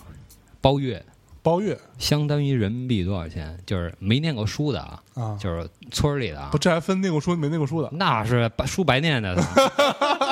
[0.60, 1.02] 包月，
[1.42, 3.58] 包月相当于人民币多少钱？
[3.64, 5.36] 就是没念过书的啊，啊？
[5.40, 7.88] 就是村儿里的啊不，，这还分念过书没念过书的？
[7.96, 9.34] 那是白书白念的，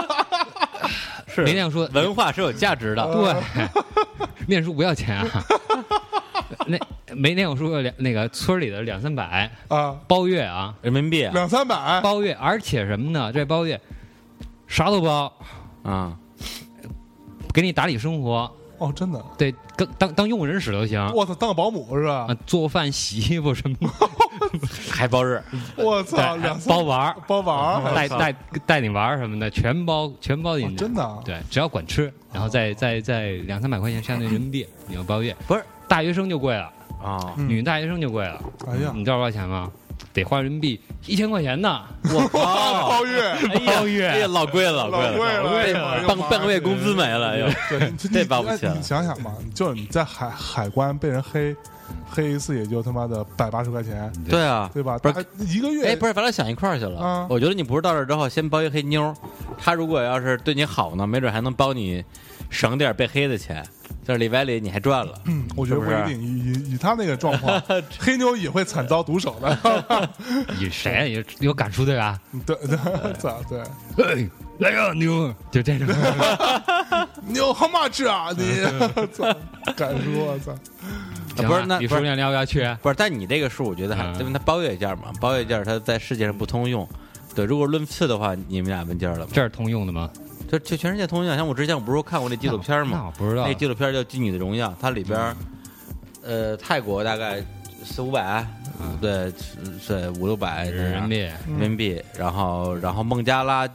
[1.27, 3.05] 是没念过书文化是有价值的。
[3.13, 3.69] 对，
[4.47, 5.45] 念书不要钱啊。
[7.19, 11.33] 那没念过书的两那个村里的两三百啊，包月啊，人民币啊。
[11.35, 13.33] 两三百，包月，而且什么呢？
[13.33, 13.81] 这包月
[14.67, 15.33] 啥都包，
[15.83, 16.17] 啊，
[17.53, 21.05] 给你打理生活，哦，真的，对，当当当佣人使都行。
[21.15, 22.27] 我操，当个保姆是吧？
[22.29, 23.91] 啊？，做饭、洗衣服什么，
[24.91, 25.43] 还包日，
[25.77, 28.35] 我操，两三包玩儿，包玩儿，带带
[28.67, 30.75] 带你玩儿什么的，全包全包进去。
[30.75, 31.19] 哦真的啊？
[31.25, 35.35] 对，只要管吃，然后再再再两三百块钱，相当于人民币，你要包月。
[35.47, 35.65] 不是。
[35.89, 36.71] 大学生就贵了，
[37.03, 38.41] 啊，嗯女大学生就贵了。
[38.67, 39.71] 哎呀，你知道多少钱吗？
[40.13, 41.83] 得花人民币一千块钱呢。
[42.13, 43.35] 我靠，包月，
[43.67, 51.55] 包月哎呀，老贵了，老贵老贵了半半个月工资没了，又，对，这包不起了你想想吧，就是你在海海关被人黑，
[52.09, 54.99] 黑一次也就他妈的百八十块钱，对啊，对吧？
[54.99, 57.01] 不是一个月，哎，不是，咱俩想一块儿去了。
[57.01, 59.15] 啊我觉得你不是到这儿之后先包一黑妞儿，
[59.59, 62.03] 他如果要是对你好呢，没准还能帮你
[62.51, 63.65] 省点被黑的钱。
[64.09, 67.63] 这里外里你还赚了，嗯，我觉得不一定，以以以他那个状况，
[68.01, 70.09] 黑妞也会惨遭毒手的。
[70.59, 71.05] 你 谁啊？
[71.05, 72.19] 有有敢出对吧？
[72.47, 73.61] 对 对，操对，
[74.03, 74.27] 哎，
[74.61, 75.87] 来个牛，就这种。
[77.27, 78.63] 妞 how much 啊你？
[79.13, 79.25] 操，
[79.77, 80.55] 敢说我操，
[81.47, 82.61] 不是那不是李叔，你要不要去？
[82.81, 82.95] 不是？
[82.97, 86.89] 但你这个数，我觉得还嗯因为它包月价嘛，包月价它在世界上不通用。
[87.35, 89.27] 对，如果论次的话，你们俩问价了吗？
[89.35, 90.09] 这是通用的吗？
[90.49, 91.37] 就就全世界通用。
[91.37, 93.05] 像我之前我不是说看过那纪录片那吗？
[93.07, 93.55] 我不知道那。
[93.55, 95.37] 纪录片叫《妓女的荣耀》，它里边儿，
[96.25, 97.45] 呃，泰国大概
[97.85, 98.47] 四五百，
[99.01, 99.33] 对，
[99.81, 103.69] 是五六百人民币，人民币，然后然后孟加拉，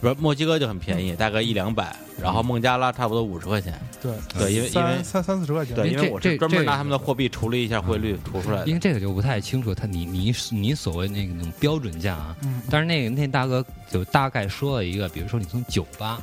[0.00, 3.80] 不是墨西哥就很便宜，大概一两百，然后孟加拉差不多五十块钱。
[4.02, 8.66] 对对，因为因为三三三四十块钱，对，因为我这我是专门拿他们的货币除了一下汇率除出来的。
[8.66, 16.20] 因为这个就不太清楚，他你你你所谓那个那种标准价啊，嗯但是那个那大哥就大概说了一个，比如说你从酒吧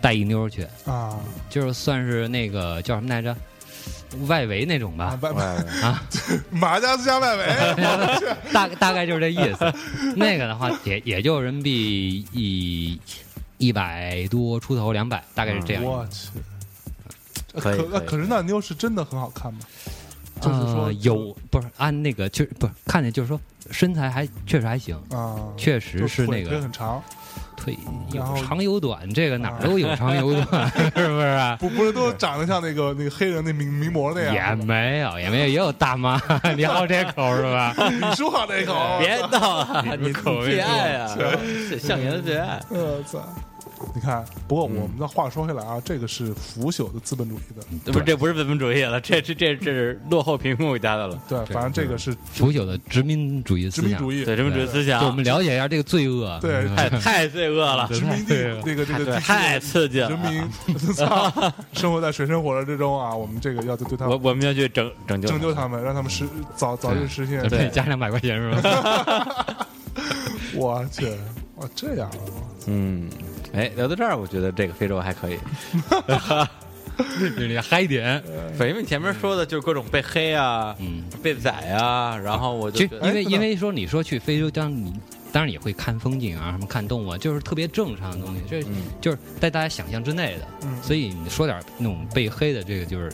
[0.00, 3.34] 带一妞去，啊就是算是那个叫什么来着，
[4.26, 5.32] 外围那种吧，啊外
[5.82, 5.94] 哎
[6.50, 7.46] 马加斯加外围，
[8.52, 9.72] 大大概就是这意思。
[10.16, 13.00] 那个的话也也就人民币一
[13.58, 15.82] 一百多出头，两百，大概是这样。
[15.82, 16.28] 我去，
[17.60, 19.60] 可以可以可可是那妞是真的很好看吗？
[20.40, 23.40] 就是说呃有不是按那个就不是看见就是说
[23.70, 27.02] 身材还确实还行，啊，确实是那个腿很长，
[27.64, 27.78] 腿
[28.12, 31.56] 然后有长有短，这个哪儿都有长有短， 是不是啊？
[31.58, 34.64] 不不是都长得像那个那个黑人那名名模那样也？
[34.64, 36.20] 没有，也没有，也有大妈，
[36.56, 37.74] 你好这口是吧？
[37.90, 42.60] 你说话那口，别闹了，你口味最爱啊， 是向爷的最爱。
[42.68, 43.18] 我操！
[43.94, 47.38] 你看，不过我们的话说回来啊，这个是腐朽的资本主义
[47.84, 51.18] 的，不是这不是资本主义了，这这这这是落后贫困国家的了。
[51.28, 53.84] 对，反正这个是腐朽的殖民主义思想。
[53.84, 56.38] 殖民主义，对，殖民主义思想我们了解一下这个罪恶。
[56.40, 60.18] 对嗯太太罪恶了，殖民地这个这个太刺激了人。
[60.66, 61.32] 民操
[61.72, 66.26] 生活在水深火热之中啊，我们这个要对对他们我我们要去拯拯救拯救他们，让他们实
[66.56, 67.56] 早早日实现就。
[67.56, 69.66] 可以加两百块钱是吧？
[70.54, 71.06] 我去，
[71.56, 72.18] 哇，这样啊，
[72.66, 73.08] 嗯，
[73.54, 75.38] 哎，聊到这儿，我觉得这个非洲还可以。
[77.18, 78.22] 就是你嗨点。
[78.58, 84.92] 对，因为你前面说的就是各种被黑啊、嗯，被宰啊，然后我就就因为因为说你说去非洲，当你
[85.32, 90.46] 当然也会看风景啊，什么看动物啊，就是特别正常的东西，这嗯就是在大家想象之内的。
[90.62, 93.12] 嗯所以你说点那种被黑的，这个就是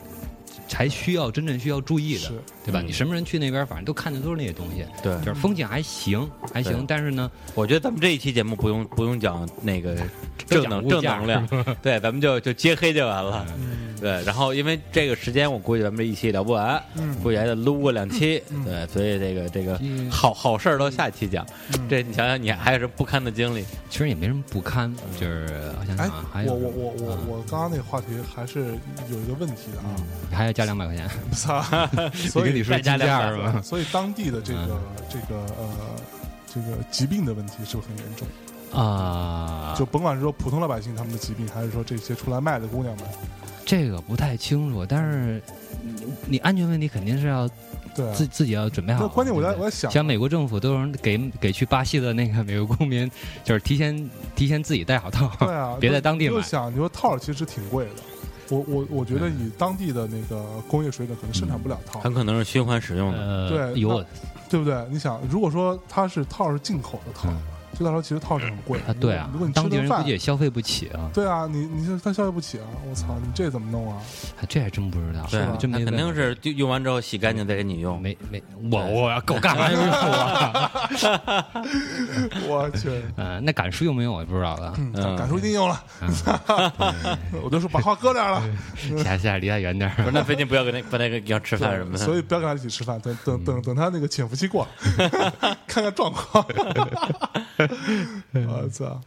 [0.70, 2.30] 才需要真正需要注意的，
[2.64, 2.80] 对吧？
[2.80, 9.96] 嗯你什么人去那边，反正都看的都是那些东西，对，就是风景还行还行，但是呢，我觉得咱们这一期节目不用不用讲那个
[10.46, 11.46] 正能正能量，
[11.82, 13.44] 对，咱们就就揭黑就完了。
[13.58, 21.46] 嗯对，然后因为这个时间，我估计咱们这一期聊不完，嗯估计还得撸个两期，嗯对，所以这个这个嗯好好事儿到下期讲。
[21.74, 23.62] 嗯这你想想，你还有什么不堪的经历？
[23.90, 24.90] 其实也没什么不堪，
[25.20, 25.46] 就是
[25.78, 28.60] 我想哎想啊，还，有我我我我嗯我刚刚那个话题还是
[29.10, 29.94] 有一个问题的啊，
[30.32, 31.64] 还要加两百块钱，操，
[32.12, 33.62] 所以你说再加价是吧？
[33.62, 35.68] 所以当地的这个嗯这个呃
[36.52, 38.28] 这个疾病的问题是不是很严重？
[38.78, 43.04] 啊，就甭管是说普通老百姓他们的疾病，还是说这些出来卖的姑娘们，
[43.64, 45.42] 这个不太清楚，但是
[45.82, 47.48] 你你安全问题肯定是要
[47.94, 49.08] 对啊，自自己要准备好。
[49.08, 53.11] 关键我在我在想，像美国政府都是给给去巴西的那个美国公民，
[53.42, 57.90] 就是提前提前自己带好套，对啊， 别在当地买你就想，你说套其实挺贵的。
[58.51, 63.18] 我我我觉得以当地的那个工业水准，可能生产不了套儿，很可能是循环使用的。
[63.18, 64.05] 呃，对有
[64.48, 64.84] 对不对？
[64.90, 67.36] 你想，如果说它是套是进口的套，嗯
[67.80, 72.64] 就到时候其实套儿是很贵啊，对啊如果你，吃当地人估计也消费不起啊，对啊，你你说他消费不起啊！
[72.86, 73.96] 我操，你这怎么弄啊？
[74.38, 77.98] 啊这还真不知道，对我，真没那肯定问是就用完之后洗干净再给你用。
[78.02, 80.70] 没没我我要够干嘛用我？
[82.48, 86.10] 我 去， 嗯，那赶书用没用我不知道了，嗯嗯赶叔一定用了，嗯
[87.42, 88.42] 我都说把话搁这儿了，
[89.02, 89.96] 下下离他远点儿。
[89.96, 92.04] 不是，那最近不要跟那不那个要吃饭什么的。
[92.04, 94.66] 所以不要跟他一起吃饭，等等嗯等等他那个潜伏期过
[94.98, 96.44] 了，看看状况。
[98.48, 99.00] 我操，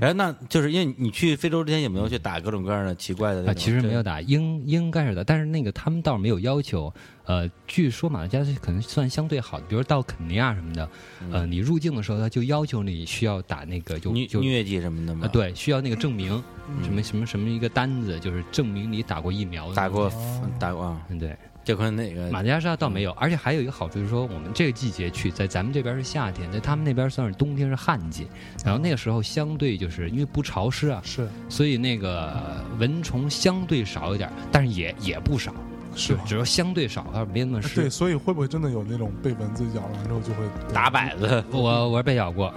[0.00, 6.92] 哎，那就是因为你去非洲之前有没有去打各种各样的奇怪的那啊，其实没有打，应应该是的，但是那个他们倒是没有要求。
[7.26, 10.88] 呃，据说马达加斯可能算相对好的，比如到肯尼亚什么的，
[11.30, 15.26] 呃，你入境的时候他就要求你需要打那个就就疟疟疾什么的吗。
[15.26, 16.42] 啊，，对，需要那个证明，
[16.82, 19.74] 什么什么什么一个单子，就是证明你打过疫苗的。
[19.74, 21.34] 打过哦打过啊，嗯，对，
[21.64, 28.28] 就跟那个马达加斯加倒没有，而且还有一个好处就是说，我们这个季节去，在咱们这边是夏天，在他们那边算是冬天是旱季，
[28.64, 35.54] 然后那个时候相对就是因为不潮湿啊，是所以那个蚊虫相对少一点，但是也也不少，
[35.96, 37.80] 是只要相对少，它没那么湿。
[37.80, 42.52] 对，所以会不会真的有那种被蚊子咬完之后就会打摆，子，我我是被咬过，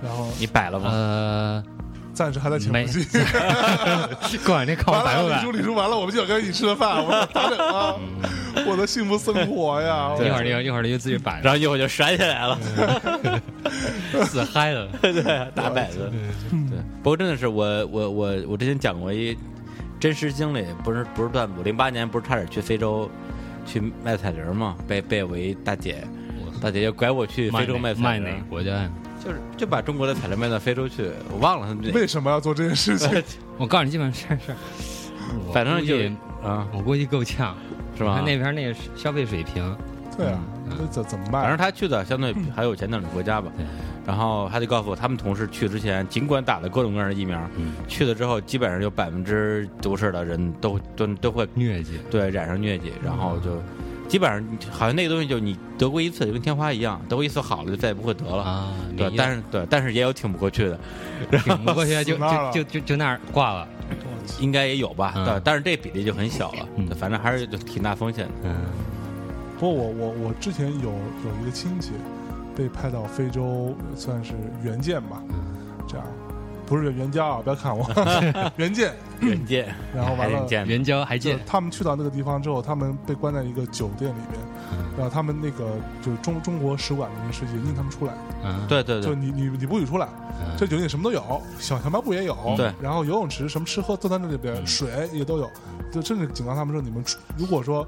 [0.00, 0.90] 然后你摆了吗？
[0.90, 1.64] 呃，
[2.18, 3.18] 暂时还在潜没伏期。
[4.44, 5.52] 过两天看我完了，百不百李叔，。
[5.52, 7.94] 李叔，完了，我们就想跟你吃个饭，我说咋整啊？
[8.66, 10.12] 我的幸福生活呀！
[10.16, 12.58] 一会儿一会儿一会儿就自己摆然后一会儿就甩起来了，
[14.26, 14.88] 自嗨了。
[15.00, 15.22] 对，
[15.54, 16.10] 打摆子。
[16.50, 19.38] 对，不过真的是我我我我之前讲过一
[20.00, 21.62] 真实经历，不是不是段子。
[21.62, 23.08] 零八年不是差点去非洲
[23.64, 26.04] 去卖彩铃嘛，被被我一大姐，
[26.60, 28.90] 大姐就拐我去非洲卖卖哪个，国家？
[29.28, 33.22] 就是就把中国的彩铃卖到非洲去，我忘了他们这为什么要做这件事情？
[33.58, 34.54] 我告诉你，基本上是
[35.52, 35.96] 反正就
[36.42, 37.54] 啊，我估计够呛，
[37.96, 38.24] 是吧他？
[38.24, 39.76] 那边那个消费水平，
[40.16, 41.42] 对啊，那怎怎么办？
[41.42, 43.52] 反正他去的相对还有钱点的国家吧，
[44.06, 53.62] 然后他就告诉我，他们同事去之前，尽管打了各种各样的疫苗，嗯，去了之后，基本上有百分之多少的人都都都会疟疾，对染上疟疾，然后就
[54.08, 58.42] 基本上好像那个东西就你得过一次就跟天花一样，得过一次好了就再也不会得了。
[58.42, 60.80] 啊，对，但是对，但是也有挺不过去的，
[61.44, 63.68] 挺不过去就就就就就那儿挂了，
[64.40, 68.32] 应该也有吧，嗯对，但是这比例就很小了，嗯反正还是就挺大风险的。
[68.44, 68.54] 嗯，
[69.58, 71.92] 不过我我我之前有有一个亲戚
[72.56, 74.32] 被派到非洲，算是
[74.62, 75.22] 援建吧，
[75.86, 76.06] 这样
[76.68, 77.88] 不是援交啊，不要看我。
[78.56, 78.92] 援建。
[79.20, 84.40] 援建，然后完了援交还就见，他们去到那个地方之后，他们被关在一个酒店里边，
[84.70, 84.84] 嗯。
[84.96, 88.12] 然后他们那个就是中中国使馆的人是引进他们出来，
[88.44, 90.06] 嗯，对对对，就你你你不许出来，
[90.40, 90.54] 嗯。
[90.56, 92.72] 这酒店什么都有，小小卖部也有，对。
[92.80, 94.66] 然后游泳池什么吃喝都在那里边，嗯。
[94.66, 95.50] 水也都有，
[95.90, 97.84] 就甚至警告他们说，你们出如果说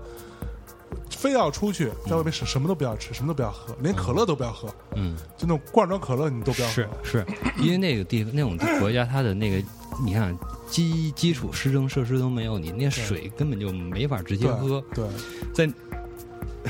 [1.11, 6.75] 非要出去，在外面什什么都不要吃，什么都不要喝，连可乐都不要喝，嗯，就那种罐装可乐你都不要喝。
[6.75, 7.27] 是是，
[7.59, 9.63] 因为那个地方那种国家，它的那个
[10.05, 10.37] 你看
[10.69, 14.85] 基基础市政设施都没有，你那水根本就没法直接对喝。
[14.95, 15.05] 对，
[15.53, 15.73] 在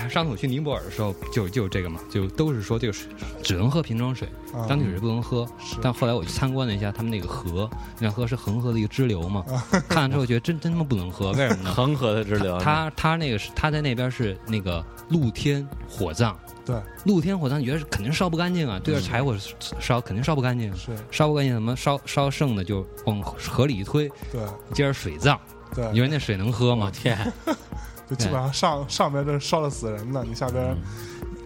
[0.08, 3.08] 上次我去尼泊尔的时候，就就这个嘛，就都是说这个水
[3.42, 5.46] 只能喝瓶装水，啊当地水不能喝。
[5.82, 7.68] 但后来我去参观了一下他们那个河，
[7.98, 11.72] 那条河是恒河的一个支流嘛，啊看了之后觉得真真他妈不能喝，为什么呢？
[11.72, 18.80] 恒河的支流，他他那个是他在那边是那个露天火葬，对露天火葬，你觉得是肯定烧不干净啊？
[18.82, 19.36] 对着柴火
[19.78, 24.40] 烧肯定烧不干净，是，烧不干净什么烧烧剩的就往河里一推，对
[24.72, 25.38] 接着水葬，
[25.70, 26.86] 你对，觉得那水能喝吗？
[26.86, 27.32] 我天，
[28.10, 30.76] 就基本上上上边这烧的死人的，你下边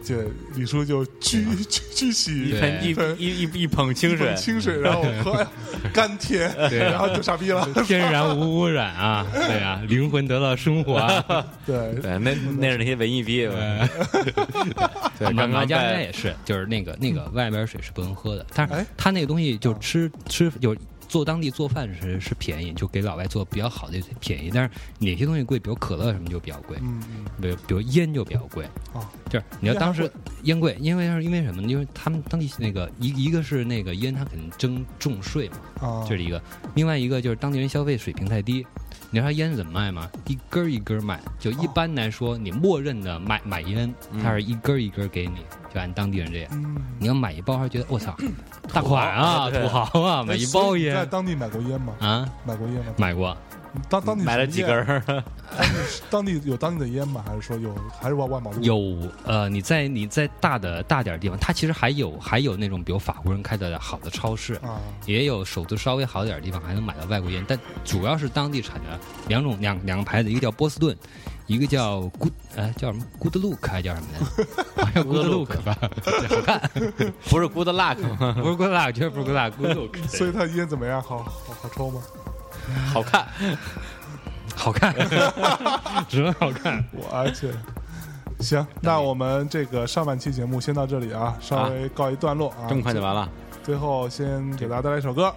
[0.02, 5.46] 这李叔就居居居起一盆一盆一一一捧清水，清水，然后我喝，
[5.92, 6.78] 甘甜，对。
[6.78, 7.66] 然后就傻逼了。
[7.86, 11.08] 天然无污染啊，对啊，灵魂得到升华。
[11.64, 11.94] 对。
[12.02, 13.78] 对，那那是那些文艺逼，对，
[15.34, 18.80] 刚刚在也是，就是那个那个外边水是不能喝的，但哎。
[18.80, 20.76] 是他那个东西就吃吃就
[21.08, 28.64] 做当地做饭是是便宜，就给老外做比较好的便宜，但是哪些东西贵，比如可乐什么就比较贵，嗯嗯比如比如烟就比较贵。
[28.92, 30.10] 哦，就是你要当时
[30.44, 31.68] 烟贵，因为是因为什么呢？
[31.68, 36.38] 因为他们当地那个一一个是那个烟，它肯定征重税嘛，哦，这是一个；
[36.74, 38.66] 另外一个就是当地人消费水平太低。
[39.14, 40.10] 你知道烟怎么卖吗？
[40.26, 41.20] 一根儿一根儿卖。
[41.38, 45.36] 就一般来说，你默认的买买烟，它是一根儿一根儿给你，
[45.72, 46.50] 就按当地人这样。
[46.52, 48.12] 嗯，你要买一包，还觉得我操，
[48.72, 51.94] 大款啊，土豪啊，买一包烟你在当地买过烟吗？
[52.00, 52.92] 啊，买过烟吗？
[52.96, 53.36] 买过。
[53.88, 54.70] 当当地买了几根？
[54.72, 55.24] 儿，
[56.10, 57.24] 当地有当地的烟吗？
[57.26, 57.74] 还是说有？
[58.00, 58.60] 还是外外马路？
[58.62, 68.98] 有呃，你在你在大的大点儿地方，它其实还有还有那种比如法国人开的好的超市，啊，也有手头稍微好点地方还能买到外国烟，但主要是当地产的
[69.28, 70.96] 两种两两个牌子，一个叫波士顿，
[71.46, 74.84] 一个叫 Good 呃叫什么 Good Look 还叫什么来着？
[74.84, 76.70] 好像 Good Look 吧，好看，
[77.28, 78.34] 不是 Good Luck 吗？
[78.40, 81.02] 不是 Good Luck，绝对不是 Good Luck，Good Look，所以他烟怎么样？
[81.02, 82.00] 好好好抽吗？
[82.92, 83.26] 好看，
[84.54, 84.94] 好看，
[86.08, 86.84] 只能好看。
[86.92, 87.50] 我而且
[88.40, 92.66] 行，那我们这个上半期节目先到这里啊，稍微告一段落啊。
[92.68, 93.28] 这么快就完了？
[93.62, 95.34] 最后先给大家带来一首歌，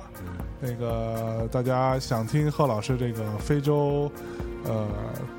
[0.59, 4.11] 那个大家想听贺老师这个非洲
[4.65, 4.85] 呃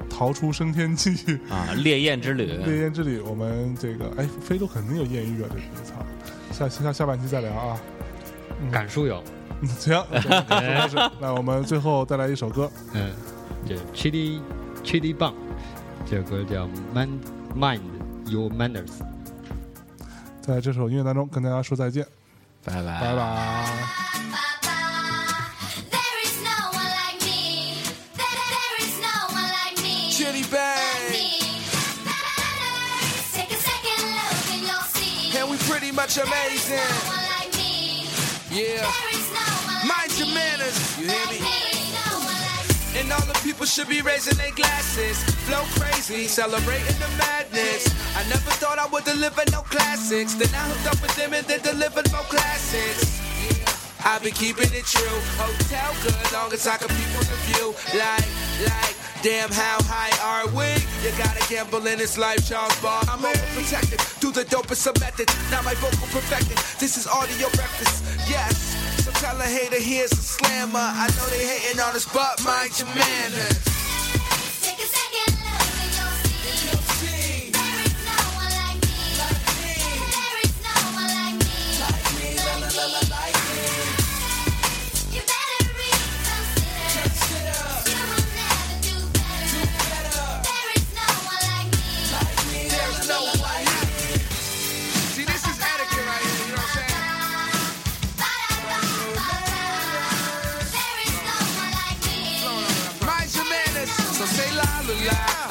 [0.09, 1.69] 逃出升天记啊！
[1.77, 5.95] 烈焰之旅烈，焰之旅，我们这个哎非洲肯定有艳遇啊，这个操，
[6.51, 7.79] 下下下半期再聊啊。
[8.73, 9.23] 感受有，
[9.61, 10.07] 嗯行，
[10.49, 13.13] 那是那我们最后再来一首歌，嗯，
[13.67, 14.41] 这 Chili
[14.85, 15.35] Chili 棒，
[16.09, 17.19] 这首歌叫 Man
[17.57, 17.81] Mind
[18.27, 18.93] Your Manners。
[20.41, 22.07] 在这首音乐当中跟大家说再见，
[22.65, 23.65] 拜拜拜拜。
[25.91, 27.83] There is no one like me.
[28.17, 30.15] There, is no one like me.
[30.51, 31.13] Bang.
[34.63, 35.37] you'll see.
[35.37, 36.77] And we pretty much amazing.
[36.77, 37.39] no like.
[38.51, 39.18] Yeah.
[40.19, 40.99] There is no one Mind like your manners.
[40.99, 41.33] You hear me?
[41.33, 41.47] me.
[41.47, 43.01] There is no one like me.
[43.01, 45.23] And all the people should be raising their glasses.
[45.47, 47.87] Flow crazy, celebrating the madness.
[48.17, 50.35] I never thought I would deliver no classics.
[50.35, 53.21] Then I hooked up with them and they delivered more classics.
[54.05, 55.19] I've been keeping it true.
[55.39, 57.75] Hotel good, long as I can peep on the view.
[57.99, 58.27] Like,
[58.67, 60.67] like, damn, how high are we?
[61.05, 63.03] You gotta gamble in this life, Charles Bar.
[63.09, 65.35] I'm overprotected, do the dopest of methods.
[65.51, 66.59] Now my vocal perfected.
[66.81, 68.88] This is audio breakfast, yes.
[69.39, 70.81] Tell a hater here's a slammer.
[70.81, 73.68] I know they hating on us, but mind your manners.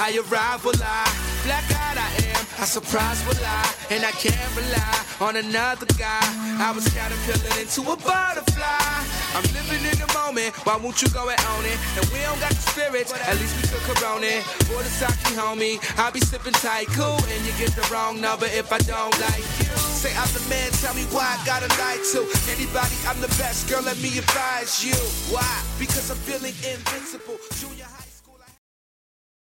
[0.07, 1.11] I arrive will lie.
[1.43, 3.75] Black eyed I am, I surprise will lie.
[3.91, 6.23] And I can't rely on another guy.
[6.63, 9.03] I was caterpillar into a butterfly.
[9.35, 11.75] I'm living in the moment, why won't you go and own it?
[11.99, 14.31] And we don't got the spirits, at least we could corona.
[14.71, 16.55] For the sake, homie, I'll be sipping
[16.95, 17.19] cool.
[17.27, 19.75] And you get the wrong number if I don't like you.
[19.75, 22.23] Say I'm the man, tell me why I gotta lie to
[22.55, 22.95] anybody.
[23.03, 23.83] I'm the best, girl.
[23.83, 24.95] Let me advise you.
[25.35, 25.51] Why?
[25.75, 27.35] Because I'm feeling invincible.
[27.59, 27.96] Junior high.